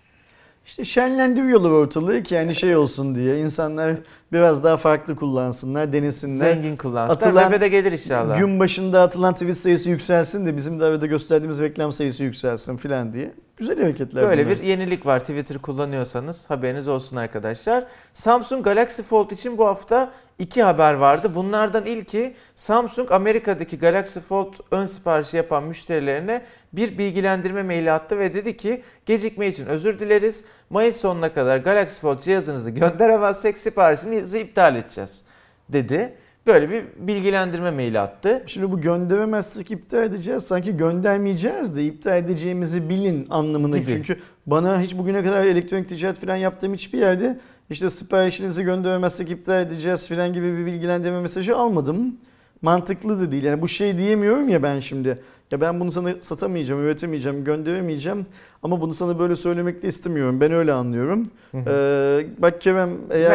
İşte 0.65 0.84
şenlendiriyorlar 0.84 1.69
ortalığı 1.69 2.23
ki 2.23 2.36
yani 2.36 2.56
şey 2.56 2.75
olsun 2.75 3.15
diye 3.15 3.39
insanlar 3.39 3.95
biraz 4.32 4.63
daha 4.63 4.78
farklı 4.78 5.15
kullansınlar, 5.15 5.93
denesinler. 5.93 6.54
Zengin 6.54 6.75
kullansınlar. 6.75 7.28
Atılan, 7.28 7.43
Web'e 7.43 7.62
de 7.62 7.67
gelir 7.67 7.91
inşallah. 7.91 8.38
Gün 8.39 8.60
başında 8.60 9.01
atılan 9.01 9.34
tweet 9.34 9.58
sayısı 9.58 9.89
yükselsin 9.89 10.45
de 10.45 10.58
bizim 10.58 10.80
de 10.80 10.86
arada 10.86 11.06
gösterdiğimiz 11.06 11.60
reklam 11.60 11.91
sayısı 11.91 12.23
yükselsin 12.23 12.78
filan 12.78 13.13
diye. 13.13 13.32
Güzel 13.58 13.82
hareketler 13.82 14.30
Böyle 14.30 14.45
bunlar. 14.45 14.58
bir 14.58 14.63
yenilik 14.63 15.06
var 15.06 15.19
Twitter 15.19 15.58
kullanıyorsanız 15.58 16.49
haberiniz 16.49 16.88
olsun 16.88 17.15
arkadaşlar. 17.15 17.86
Samsung 18.13 18.63
Galaxy 18.63 19.01
Fold 19.01 19.32
için 19.32 19.58
bu 19.58 19.65
hafta 19.65 20.12
iki 20.39 20.63
haber 20.63 20.93
vardı. 20.93 21.32
Bunlardan 21.36 21.86
ilki 21.86 22.36
Samsung 22.56 23.12
Amerika'daki 23.12 23.80
Galaxy 23.80 24.19
Fold 24.19 24.54
ön 24.71 24.86
siparişi 24.86 25.38
yapan 25.38 25.63
müşterilerine 25.63 26.41
bir 26.73 26.97
bilgilendirme 26.97 27.63
maili 27.63 27.91
attı 27.91 28.19
ve 28.19 28.34
dedi 28.34 28.58
ki 28.58 28.84
gecikme 29.06 29.47
için 29.47 29.65
özür 29.65 29.99
dileriz. 29.99 30.43
Mayıs 30.76 30.98
sonuna 30.98 31.34
kadar 31.34 31.58
Galaxy 31.58 32.02
Fold 32.02 32.22
cihazınızı 32.22 32.70
gönderemezsek 32.70 33.58
siparişinizi 33.58 34.40
iptal 34.40 34.76
edeceğiz 34.76 35.22
dedi. 35.70 36.14
Böyle 36.48 36.70
bir 36.70 36.84
bilgilendirme 36.98 37.72
maili 37.72 38.00
attı. 38.00 38.44
Şimdi 38.48 38.72
bu 38.72 38.82
gönderemezsek 38.82 39.72
iptal 39.72 40.04
edeceğiz. 40.04 40.44
Sanki 40.44 40.78
göndermeyeceğiz 40.78 41.76
de 41.76 41.86
iptal 41.86 42.18
edeceğimizi 42.18 42.90
bilin 42.90 43.28
anlamına. 43.30 43.78
Gibi. 43.78 43.90
Çünkü 43.90 44.20
bana 44.46 44.82
hiç 44.82 44.98
bugüne 44.98 45.24
kadar 45.24 45.46
elektronik 45.46 45.90
ticaret 45.90 46.20
falan 46.20 46.36
yaptığım 46.36 46.74
hiçbir 46.74 47.00
yerde 47.00 47.40
işte 47.70 47.90
siparişinizi 47.90 48.64
gönderemezsek 48.64 49.32
iptal 49.32 49.62
edeceğiz 49.62 50.08
falan 50.10 50.34
gibi 50.34 50.58
bir 50.58 50.66
bilgilendirme 50.66 51.22
mesajı 51.22 51.58
almadım. 51.58 52.18
Mantıklı 52.65 53.19
da 53.19 53.32
değil. 53.32 53.43
Yani 53.43 53.62
bu 53.62 53.67
şey 53.67 53.97
diyemiyorum 53.97 54.49
ya 54.49 54.63
ben 54.63 54.80
şimdi. 54.80 55.19
Ya 55.51 55.62
ben 55.62 55.80
bunu 55.80 55.91
sana 55.91 56.10
satamayacağım, 56.21 56.82
üretemeyeceğim, 56.82 57.43
gönderemeyeceğim. 57.43 58.25
Ama 58.63 58.82
bunu 58.82 58.93
sana 58.93 59.19
böyle 59.19 59.36
söylemek 59.36 59.84
de 59.84 59.88
istemiyorum. 59.88 60.41
Ben 60.41 60.51
öyle 60.51 60.73
anlıyorum. 60.73 61.28
Ee, 61.56 62.28
bak 62.38 62.62
Kerem 62.62 62.89
eğer 63.12 63.32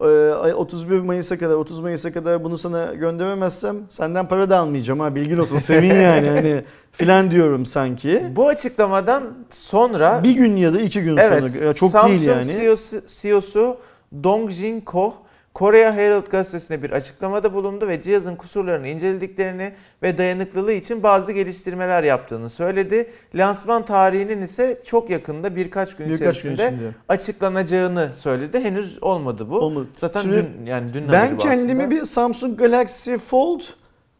hani, 0.00 0.50
e, 0.50 0.54
31 0.54 1.00
Mayıs'a 1.00 1.38
kadar 1.38 1.54
30 1.54 1.80
Mayıs'a 1.80 2.12
kadar 2.12 2.44
bunu 2.44 2.58
sana 2.58 2.94
gönderemezsem 2.94 3.76
senden 3.90 4.28
para 4.28 4.50
da 4.50 4.58
almayacağım 4.58 5.00
ha 5.00 5.14
bilgin 5.14 5.38
olsun. 5.38 5.58
Sevin 5.58 5.94
yani 5.94 6.28
hani 6.28 6.64
filan 6.92 7.30
diyorum 7.30 7.66
sanki. 7.66 8.22
Bu 8.36 8.48
açıklamadan 8.48 9.22
sonra 9.50 10.20
bir 10.22 10.32
gün 10.32 10.56
ya 10.56 10.74
da 10.74 10.80
iki 10.80 11.02
gün 11.02 11.16
evet, 11.16 11.50
sonra 11.50 11.72
çok 11.72 11.90
Samsung 11.90 12.20
değil 12.20 12.28
yani. 12.28 12.52
CEO'su, 12.52 12.96
CEO'su 13.06 13.76
Dongjin 14.22 14.80
Koh 14.80 15.12
Korea 15.54 15.92
Herald 15.92 16.26
gazetesine 16.26 16.82
bir 16.82 16.90
açıklamada 16.90 17.54
bulundu 17.54 17.88
ve 17.88 18.02
cihazın 18.02 18.36
kusurlarını 18.36 18.88
incelediklerini 18.88 19.72
ve 20.02 20.18
dayanıklılığı 20.18 20.72
için 20.72 21.02
bazı 21.02 21.32
geliştirmeler 21.32 22.02
yaptığını 22.02 22.50
söyledi. 22.50 23.10
Lansman 23.34 23.84
tarihinin 23.84 24.42
ise 24.42 24.80
çok 24.84 25.10
yakında 25.10 25.56
birkaç 25.56 25.96
gün 25.96 26.08
birkaç 26.08 26.38
içerisinde 26.38 26.70
gün 26.70 26.92
açıklanacağını 27.08 28.14
söyledi. 28.14 28.60
Henüz 28.60 29.02
olmadı 29.02 29.50
bu. 29.50 29.58
Olmadı. 29.58 29.86
Zaten 29.96 30.20
Şimdi, 30.20 30.36
dün 30.36 30.66
yani 30.66 30.94
dün 30.94 31.12
Ben 31.12 31.38
kendimi 31.38 31.82
aslında. 31.82 31.90
bir 31.90 32.04
Samsung 32.04 32.58
Galaxy 32.58 33.14
Fold 33.14 33.60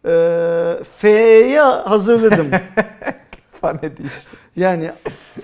e, 0.04 0.82
F'ye 0.96 1.60
hazırladım. 1.60 2.50
Fan 3.60 3.78
Edition. 3.82 4.34
Yani 4.56 4.90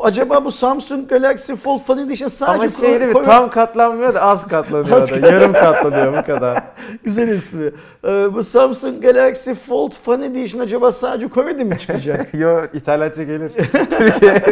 acaba 0.00 0.44
bu 0.44 0.50
Samsung 0.50 1.08
Galaxy 1.08 1.52
Fold 1.52 1.80
Fan 1.80 1.98
Edition 1.98 2.28
sadece 2.28 2.58
Ama 2.58 2.68
şey 2.68 3.00
değil 3.00 3.16
mi? 3.16 3.22
Tam 3.22 3.50
katlanmıyor 3.50 4.14
da 4.14 4.22
az 4.22 4.48
katlanıyor 4.48 4.96
az 4.96 5.10
da. 5.10 5.26
Yarım 5.26 5.52
katlanıyor 5.52 6.16
bu 6.16 6.26
kadar. 6.26 6.62
Güzel 7.04 7.28
espri. 7.28 7.72
Ee, 8.04 8.34
bu 8.34 8.42
Samsung 8.42 9.02
Galaxy 9.02 9.52
Fold 9.52 9.92
Fan 9.92 10.22
Edition 10.22 10.60
acaba 10.60 10.92
sadece 10.92 11.28
Comedy'de 11.28 11.64
mi 11.64 11.78
çıkacak? 11.78 12.34
Yo 12.38 12.64
İtalyanca 12.72 13.22
gelir. 13.22 13.50
Türkiye 13.98 14.42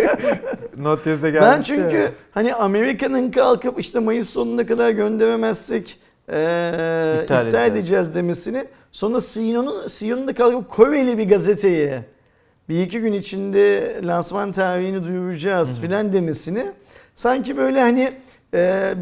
Not 0.76 1.06
1'de 1.06 1.30
gelmiş. 1.30 1.48
Ben 1.48 1.62
çünkü 1.62 1.96
ya. 1.96 2.10
hani 2.30 2.54
Amerika'nın 2.54 3.30
kalkıp 3.30 3.80
işte 3.80 3.98
Mayıs 3.98 4.30
sonuna 4.30 4.66
kadar 4.66 4.90
gönderemezsek 4.90 6.00
ee, 6.32 7.20
iptal, 7.22 7.46
iptal 7.46 7.66
edeceğiz 7.66 8.14
demesini 8.14 8.64
sonra 8.92 9.18
CEO'nun 9.20 9.88
CEO'nun 9.88 10.28
da 10.28 10.34
kalkıp 10.34 10.70
Koreli 10.70 11.18
bir 11.18 11.28
gazeteye 11.28 12.04
bir 12.68 12.82
iki 12.82 13.00
gün 13.00 13.12
içinde 13.12 13.94
lansman 14.04 14.52
tarihini 14.52 15.04
duyuracağız 15.04 15.80
filan 15.80 16.12
demesini 16.12 16.66
sanki 17.14 17.56
böyle 17.56 17.80
hani 17.80 18.12
e, 18.54 18.94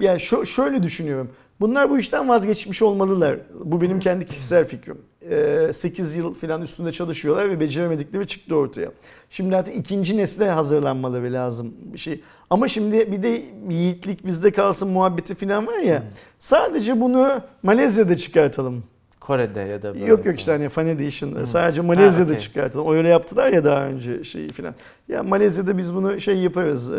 yani 0.00 0.20
şöyle 0.46 0.82
düşünüyorum. 0.82 1.30
Bunlar 1.60 1.90
bu 1.90 1.98
işten 1.98 2.28
vazgeçmiş 2.28 2.82
olmalılar. 2.82 3.38
Bu 3.64 3.80
benim 3.80 4.00
kendi 4.00 4.26
kişisel 4.26 4.64
fikrim. 4.64 4.98
E, 5.30 5.72
8 5.72 6.14
yıl 6.14 6.34
falan 6.34 6.62
üstünde 6.62 6.92
çalışıyorlar 6.92 7.50
ve 7.50 7.60
beceremedikleri 7.60 8.26
çıktı 8.26 8.56
ortaya. 8.56 8.92
Şimdi 9.30 9.56
artık 9.56 9.76
ikinci 9.76 10.16
nesle 10.16 10.50
hazırlanmaları 10.50 11.32
lazım 11.32 11.74
bir 11.92 11.98
şey. 11.98 12.20
Ama 12.50 12.68
şimdi 12.68 13.12
bir 13.12 13.22
de 13.22 13.42
yiğitlik 13.70 14.26
bizde 14.26 14.50
kalsın 14.50 14.88
muhabbeti 14.88 15.34
falan 15.34 15.66
var 15.66 15.78
ya. 15.78 16.02
Sadece 16.38 17.00
bunu 17.00 17.40
Malezya'da 17.62 18.16
çıkartalım. 18.16 18.84
Kore'de 19.26 19.60
ya 19.60 19.82
da 19.82 19.94
böyle. 19.94 20.06
Yok 20.06 20.26
yok 20.26 20.38
işte 20.38 20.52
hani 20.52 20.68
Fan 20.68 20.86
Edition'da 20.86 21.38
hmm. 21.38 21.46
sadece 21.46 21.80
Malezya'da 21.80 22.28
ha, 22.28 22.32
okay. 22.32 22.38
çıkartalım. 22.38 22.94
Öyle 22.94 23.08
yaptılar 23.08 23.52
ya 23.52 23.64
daha 23.64 23.84
önce 23.84 24.24
şeyi 24.24 24.48
falan. 24.48 24.74
Ya 25.08 25.22
Malezya'da 25.22 25.78
biz 25.78 25.94
bunu 25.94 26.20
şey 26.20 26.38
yaparız, 26.38 26.92
e, 26.92 26.96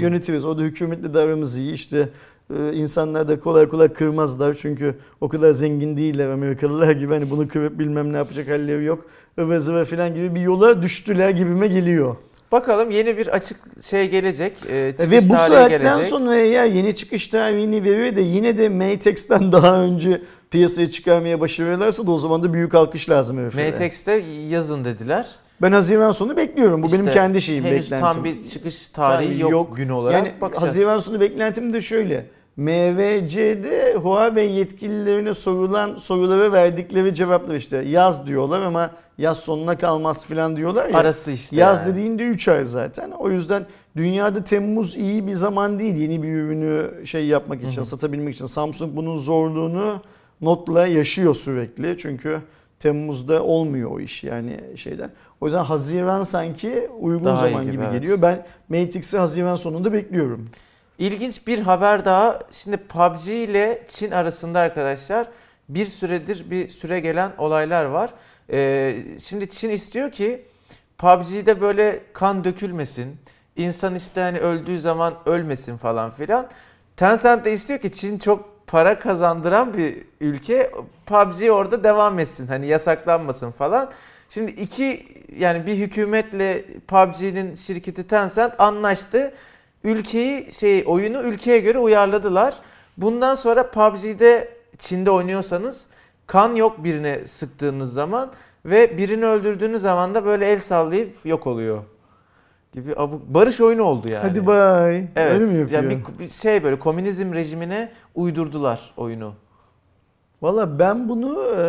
yönetiriz. 0.00 0.44
O 0.44 0.58
da 0.58 0.62
hükümetle 0.62 1.14
de 1.14 1.18
aramız 1.18 1.56
iyi 1.56 1.72
işte. 1.72 2.08
E, 2.56 2.72
insanlar 2.72 3.28
da 3.28 3.40
kolay 3.40 3.68
kolay 3.68 3.88
kırmazlar 3.88 4.54
çünkü 4.54 4.94
o 5.20 5.28
kadar 5.28 5.52
zengin 5.52 5.96
değiller 5.96 6.28
Amerikalılar 6.28 6.92
gibi 6.92 7.12
hani 7.12 7.30
bunu 7.30 7.48
kırıp 7.48 7.78
bilmem 7.78 8.12
ne 8.12 8.16
yapacak 8.16 8.48
halleri 8.48 8.84
yok. 8.84 9.04
Ivı 9.38 9.60
zıvı 9.60 9.84
falan 9.84 10.14
gibi 10.14 10.34
bir 10.34 10.40
yola 10.40 10.82
düştüler 10.82 11.30
gibime 11.30 11.66
geliyor. 11.66 12.16
Bakalım 12.52 12.90
yeni 12.90 13.18
bir 13.18 13.26
açık 13.26 13.56
şey 13.82 14.10
gelecek. 14.10 14.52
E, 14.68 14.94
Ve 14.98 15.28
bu 15.28 15.36
saatten 15.36 15.68
gelecek. 15.68 16.04
sonra 16.04 16.36
eğer 16.36 16.66
yeni 16.66 16.94
çıkış 16.94 17.28
tarihini 17.28 17.84
veriyor 17.84 18.16
da 18.16 18.20
yine 18.20 18.58
de 18.58 18.68
Maytex'ten 18.68 19.52
daha 19.52 19.82
önce 19.82 20.20
piyasaya 20.50 20.90
çıkarmaya 20.90 21.40
başarıyorlarsa 21.40 22.06
da 22.06 22.10
o 22.10 22.16
zaman 22.16 22.42
da 22.42 22.52
büyük 22.52 22.74
alkış 22.74 23.10
lazım 23.10 23.38
heriflere. 23.38 23.70
Maytex'te 23.70 24.22
yazın 24.48 24.84
dediler. 24.84 25.28
Ben 25.62 25.72
Haziran 25.72 26.12
sonu 26.12 26.36
bekliyorum. 26.36 26.82
Bu 26.82 26.86
işte, 26.86 26.98
benim 26.98 27.12
kendi 27.12 27.42
şeyim, 27.42 27.64
henüz 27.64 27.90
beklentim. 27.90 28.12
tam 28.12 28.24
bir 28.24 28.48
çıkış 28.48 28.88
tarihi 28.88 29.40
yok, 29.40 29.50
yok 29.50 29.76
gün 29.76 29.88
olarak. 29.88 30.14
Yani 30.14 30.40
bakacağız. 30.40 30.68
Haziran 30.68 30.98
sonu 30.98 31.20
beklentim 31.20 31.72
de 31.72 31.80
şöyle. 31.80 32.26
MVC'de 32.56 33.94
Huawei 33.94 34.52
yetkililerine 34.52 35.34
sorulan 35.34 35.96
sorulara 35.96 36.52
verdikleri 36.52 37.14
cevaplar 37.14 37.54
işte 37.54 37.76
yaz 37.76 38.26
diyorlar 38.26 38.62
ama 38.62 38.90
yaz 39.18 39.38
sonuna 39.38 39.78
kalmaz 39.78 40.24
falan 40.24 40.56
diyorlar 40.56 40.88
ya. 40.88 40.98
Arası 40.98 41.30
işte. 41.30 41.56
Yaz 41.56 41.78
yani. 41.78 41.92
dediğinde 41.92 42.22
3 42.22 42.48
ay 42.48 42.64
zaten. 42.64 43.10
O 43.10 43.30
yüzden 43.30 43.66
dünyada 43.96 44.44
Temmuz 44.44 44.96
iyi 44.96 45.26
bir 45.26 45.34
zaman 45.34 45.78
değil 45.78 45.96
yeni 45.96 46.22
bir 46.22 46.28
ürünü 46.28 47.06
şey 47.06 47.26
yapmak 47.26 47.62
için, 47.62 47.76
Hı-hı. 47.76 47.84
satabilmek 47.84 48.34
için. 48.34 48.46
Samsung 48.46 48.96
bunun 48.96 49.18
zorluğunu 49.18 50.00
notla 50.42 50.86
yaşıyor 50.86 51.34
sürekli. 51.34 51.98
Çünkü 51.98 52.40
Temmuz'da 52.78 53.42
olmuyor 53.42 53.90
o 53.90 54.00
iş 54.00 54.24
yani 54.24 54.60
şeyden. 54.76 55.10
O 55.40 55.46
yüzden 55.46 55.64
Haziran 55.64 56.22
sanki 56.22 56.88
uygun 57.00 57.24
daha 57.24 57.36
zaman 57.36 57.62
gibi, 57.62 57.72
gibi 57.72 57.82
evet. 57.82 57.92
geliyor. 57.92 58.22
Ben 58.22 58.46
Matix'i 58.68 59.18
Haziran 59.18 59.56
sonunda 59.56 59.92
bekliyorum. 59.92 60.50
İlginç 60.98 61.46
bir 61.46 61.58
haber 61.58 62.04
daha. 62.04 62.38
Şimdi 62.52 62.76
PUBG 62.76 63.28
ile 63.28 63.82
Çin 63.88 64.10
arasında 64.10 64.60
arkadaşlar 64.60 65.28
bir 65.68 65.86
süredir 65.86 66.50
bir 66.50 66.68
süre 66.68 67.00
gelen 67.00 67.32
olaylar 67.38 67.84
var. 67.84 68.14
Ee, 68.52 68.96
şimdi 69.20 69.50
Çin 69.50 69.70
istiyor 69.70 70.12
ki 70.12 70.44
PUBG'de 70.98 71.60
böyle 71.60 72.00
kan 72.12 72.44
dökülmesin. 72.44 73.16
İnsan 73.56 73.94
işte 73.94 74.20
hani 74.20 74.38
öldüğü 74.38 74.78
zaman 74.78 75.14
ölmesin 75.26 75.76
falan 75.76 76.10
filan. 76.10 76.48
Tencent 76.96 77.44
de 77.44 77.52
istiyor 77.52 77.80
ki 77.80 77.92
Çin 77.92 78.18
çok 78.18 78.49
para 78.70 78.98
kazandıran 78.98 79.74
bir 79.74 79.96
ülke. 80.20 80.70
PUBG 81.06 81.50
orada 81.50 81.84
devam 81.84 82.18
etsin. 82.18 82.46
Hani 82.46 82.66
yasaklanmasın 82.66 83.50
falan. 83.50 83.90
Şimdi 84.30 84.50
iki 84.50 85.06
yani 85.38 85.66
bir 85.66 85.74
hükümetle 85.74 86.64
PUBG'nin 86.88 87.54
şirketi 87.54 88.06
Tencent 88.06 88.60
anlaştı. 88.60 89.32
Ülkeyi 89.84 90.52
şey 90.52 90.84
oyunu 90.86 91.22
ülkeye 91.22 91.58
göre 91.58 91.78
uyarladılar. 91.78 92.54
Bundan 92.96 93.34
sonra 93.34 93.70
PUBG'de 93.70 94.48
Çin'de 94.78 95.10
oynuyorsanız 95.10 95.86
kan 96.26 96.54
yok 96.54 96.84
birine 96.84 97.26
sıktığınız 97.26 97.92
zaman 97.92 98.32
ve 98.64 98.98
birini 98.98 99.26
öldürdüğünüz 99.26 99.82
zaman 99.82 100.14
da 100.14 100.24
böyle 100.24 100.46
el 100.46 100.60
sallayıp 100.60 101.16
yok 101.24 101.46
oluyor. 101.46 101.82
Gibi 102.72 102.94
abuk 102.96 103.34
barış 103.34 103.60
oyunu 103.60 103.82
oldu 103.82 104.08
yani. 104.08 104.28
Hadi 104.28 104.46
bay. 104.46 104.96
Evet. 105.16 105.32
Öyle 105.32 105.44
mi 105.44 105.58
yapıyor? 105.58 105.82
yani 105.82 105.98
bir, 106.18 106.18
bir 106.18 106.28
şey 106.28 106.64
böyle 106.64 106.78
komünizm 106.78 107.32
rejimine 107.34 107.92
uydurdular 108.14 108.92
oyunu. 108.96 109.32
Valla 110.42 110.78
ben 110.78 111.08
bunu 111.08 111.44
e, 111.58 111.62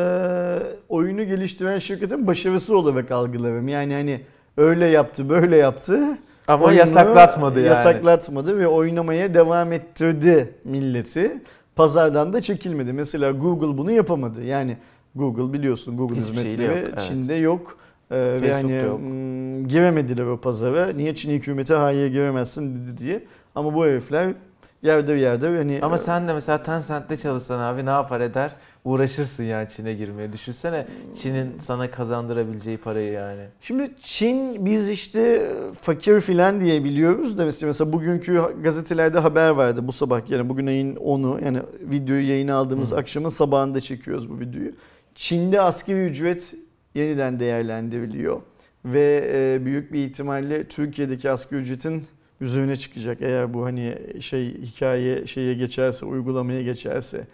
oyunu 0.89 1.23
geliştiren 1.23 1.79
şirketin 1.79 2.27
başarısı 2.27 2.77
olarak 2.77 3.11
algılarım. 3.11 3.67
Yani 3.67 3.93
hani 3.93 4.21
öyle 4.57 4.85
yaptı, 4.85 5.29
böyle 5.29 5.57
yaptı. 5.57 6.17
Ama 6.47 6.65
Oyunu 6.65 6.79
yasaklatmadı 6.79 7.59
yani. 7.59 7.67
Yasaklatmadı 7.67 8.59
ve 8.59 8.67
oynamaya 8.67 9.33
devam 9.33 9.73
ettirdi 9.73 10.55
milleti. 10.63 11.43
Pazardan 11.75 12.33
da 12.33 12.41
çekilmedi. 12.41 12.93
Mesela 12.93 13.31
Google 13.31 13.77
bunu 13.77 13.91
yapamadı. 13.91 14.43
Yani 14.43 14.77
Google 15.15 15.53
biliyorsun 15.53 15.97
Google 15.97 16.15
Hiçbir 16.15 16.33
hizmetleri 16.33 16.63
yok, 16.63 16.77
evet. 16.77 17.01
Çin'de 17.01 17.33
yok. 17.33 17.77
Ee, 18.11 18.37
Facebook'ta 18.39 18.57
hani 18.57 18.73
yok. 18.73 18.99
mm, 18.99 19.67
giremediler 19.67 20.23
o 20.23 20.37
pazara. 20.37 20.87
Niye 20.87 21.15
Çin 21.15 21.31
hükümeti 21.31 21.73
hayır 21.73 22.07
giremezsin 22.07 22.75
dedi 22.75 22.97
diye. 22.97 23.23
Ama 23.55 23.73
bu 23.73 23.85
herifler 23.85 24.33
yerde 24.83 25.13
yerde 25.13 25.57
hani 25.57 25.79
Ama 25.81 25.97
sen 25.97 26.27
de 26.27 26.33
mesela 26.33 26.63
Tencent'te 26.63 27.17
çalışsan 27.17 27.59
abi 27.59 27.85
ne 27.85 27.89
yapar 27.89 28.21
eder? 28.21 28.55
Uğraşırsın 28.85 29.43
yani 29.43 29.67
Çin'e 29.69 29.93
girmeye. 29.93 30.33
Düşünsene 30.33 30.87
Çin'in 31.15 31.59
sana 31.59 31.91
kazandırabileceği 31.91 32.77
parayı 32.77 33.11
yani. 33.11 33.41
Şimdi 33.61 33.91
Çin 33.99 34.65
biz 34.65 34.89
işte 34.89 35.51
fakir 35.81 36.21
filan 36.21 36.61
diye 36.61 36.83
biliyoruz 36.83 37.37
da 37.37 37.45
mesela, 37.45 37.67
mesela 37.67 37.93
bugünkü 37.93 38.41
gazetelerde 38.63 39.19
haber 39.19 39.49
vardı 39.49 39.87
bu 39.87 39.91
sabah 39.91 40.29
yani 40.29 40.49
bugün 40.49 40.67
ayın 40.67 40.95
10'u 40.95 41.45
yani 41.45 41.59
videoyu 41.81 42.27
yayına 42.29 42.55
aldığımız 42.55 42.91
Hı. 42.91 42.97
akşamın 42.97 43.29
sabahında 43.29 43.81
çekiyoruz 43.81 44.29
bu 44.29 44.39
videoyu. 44.39 44.71
Çin'de 45.15 45.61
asgari 45.61 46.05
ücret 46.05 46.53
yeniden 46.95 47.39
değerlendiriliyor 47.39 48.41
ve 48.85 49.29
e, 49.33 49.65
büyük 49.65 49.93
bir 49.93 50.05
ihtimalle 50.05 50.63
Türkiye'deki 50.63 51.31
asgari 51.31 51.61
ücretin 51.61 52.07
üzerine 52.41 52.77
çıkacak 52.77 53.17
eğer 53.21 53.53
bu 53.53 53.65
hani 53.65 53.97
şey 54.19 54.61
hikaye 54.61 55.25
şeye 55.25 55.53
geçerse 55.53 56.05
uygulamaya 56.05 56.61
geçerse. 56.61 57.27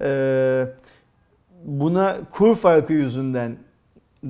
E, 0.00 0.66
buna 1.64 2.20
kur 2.30 2.56
farkı 2.56 2.92
yüzünden 2.92 3.56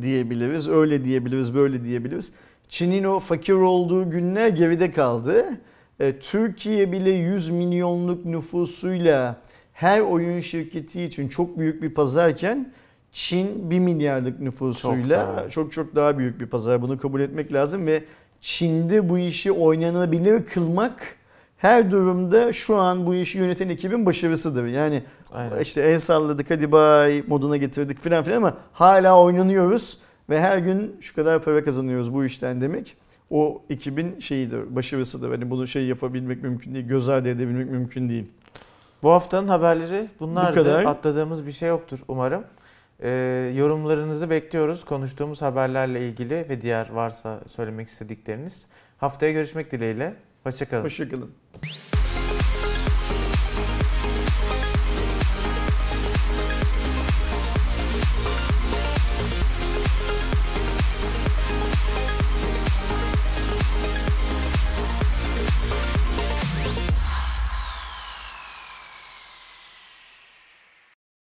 diyebiliriz. 0.01 0.69
Öyle 0.69 1.05
diyebiliriz, 1.05 1.55
böyle 1.55 1.85
diyebiliriz. 1.85 2.33
Çin'in 2.69 3.05
o 3.05 3.21
fakir 3.21 3.53
olduğu 3.53 4.11
günler 4.11 4.49
geride 4.49 4.91
kaldı. 4.91 5.47
E, 6.01 6.19
Türkiye 6.19 6.93
bile 6.93 7.11
100 7.11 7.51
milyonluk 7.51 8.25
nüfusuyla 8.25 9.37
her 9.73 10.01
oyun 10.01 10.41
şirketi 10.41 11.03
için 11.03 11.29
çok 11.29 11.59
büyük 11.59 11.83
bir 11.83 11.95
pazarken 11.95 12.73
Çin 13.15 13.71
1 13.71 13.79
milyarlık 13.79 14.41
nüfusuyla 14.41 15.27
Çok 15.27 15.37
daha. 15.37 15.49
çok 15.49 15.73
çok 15.73 15.95
daha 15.95 16.19
büyük 16.19 16.41
bir 16.41 16.47
pazar. 16.47 16.83
Bunu 16.83 16.99
kabul 16.99 17.21
etmek 17.21 17.53
lazım 17.53 17.87
ve 17.87 18.05
Çin'de 18.41 19.09
bu 19.09 19.19
işi 19.19 19.53
oynanabilir 19.53 20.47
kılmak 20.47 21.17
her 21.57 21.91
durumda 21.91 22.53
şu 22.53 22.77
an 22.77 23.07
bu 23.07 23.15
işi 23.15 23.39
yöneten 23.39 23.69
ekibin 23.69 24.07
başarısıdır. 24.07 24.67
Yani 24.67 25.03
Aynen. 25.33 25.61
işte 25.61 25.83
el 25.83 25.99
salladık 25.99 26.51
hadi 26.51 26.73
bay 26.73 27.25
moduna 27.27 27.57
getirdik 27.57 28.01
filan 28.01 28.25
filan 28.25 28.37
ama 28.37 28.57
hala 28.73 29.21
oynanıyoruz 29.23 29.99
ve 30.31 30.41
her 30.41 30.59
gün 30.59 30.97
şu 31.01 31.15
kadar 31.15 31.43
para 31.43 31.65
kazanıyoruz 31.65 32.15
bu 32.15 32.25
işten 32.25 32.61
demek. 32.61 32.97
O 33.31 33.63
ekibin 33.71 34.19
şeyidir, 34.19 34.77
başarısıdır. 34.77 35.31
Hani 35.31 35.51
bunu 35.51 35.67
şey 35.67 35.87
yapabilmek 35.87 36.43
mümkün 36.43 36.75
değil, 36.75 36.87
göz 36.87 37.09
ardı 37.09 37.29
edebilmek 37.29 37.71
mümkün 37.71 38.09
değil. 38.09 38.31
Bu 39.03 39.11
haftanın 39.11 39.49
haberleri 39.49 40.09
bunlardı. 40.21 40.61
Bu 40.61 40.65
kadar. 40.65 40.85
Atladığımız 40.85 41.47
bir 41.47 41.53
şey 41.53 41.69
yoktur 41.69 41.99
umarım. 42.09 42.45
Ee, 43.05 43.53
yorumlarınızı 43.57 44.31
bekliyoruz. 44.31 44.85
Konuştuğumuz 44.85 45.43
haberlerle 45.43 46.09
ilgili 46.09 46.47
ve 46.49 46.63
diğer 46.63 46.91
varsa 46.91 47.41
söylemek 47.47 47.89
istedikleriniz. 47.89 48.69
Haftaya 48.99 49.33
görüşmek 49.33 49.73
dileğiyle. 49.73 50.15
Hoşçakalın. 50.45 50.85
Hoşçakalın. 50.85 51.31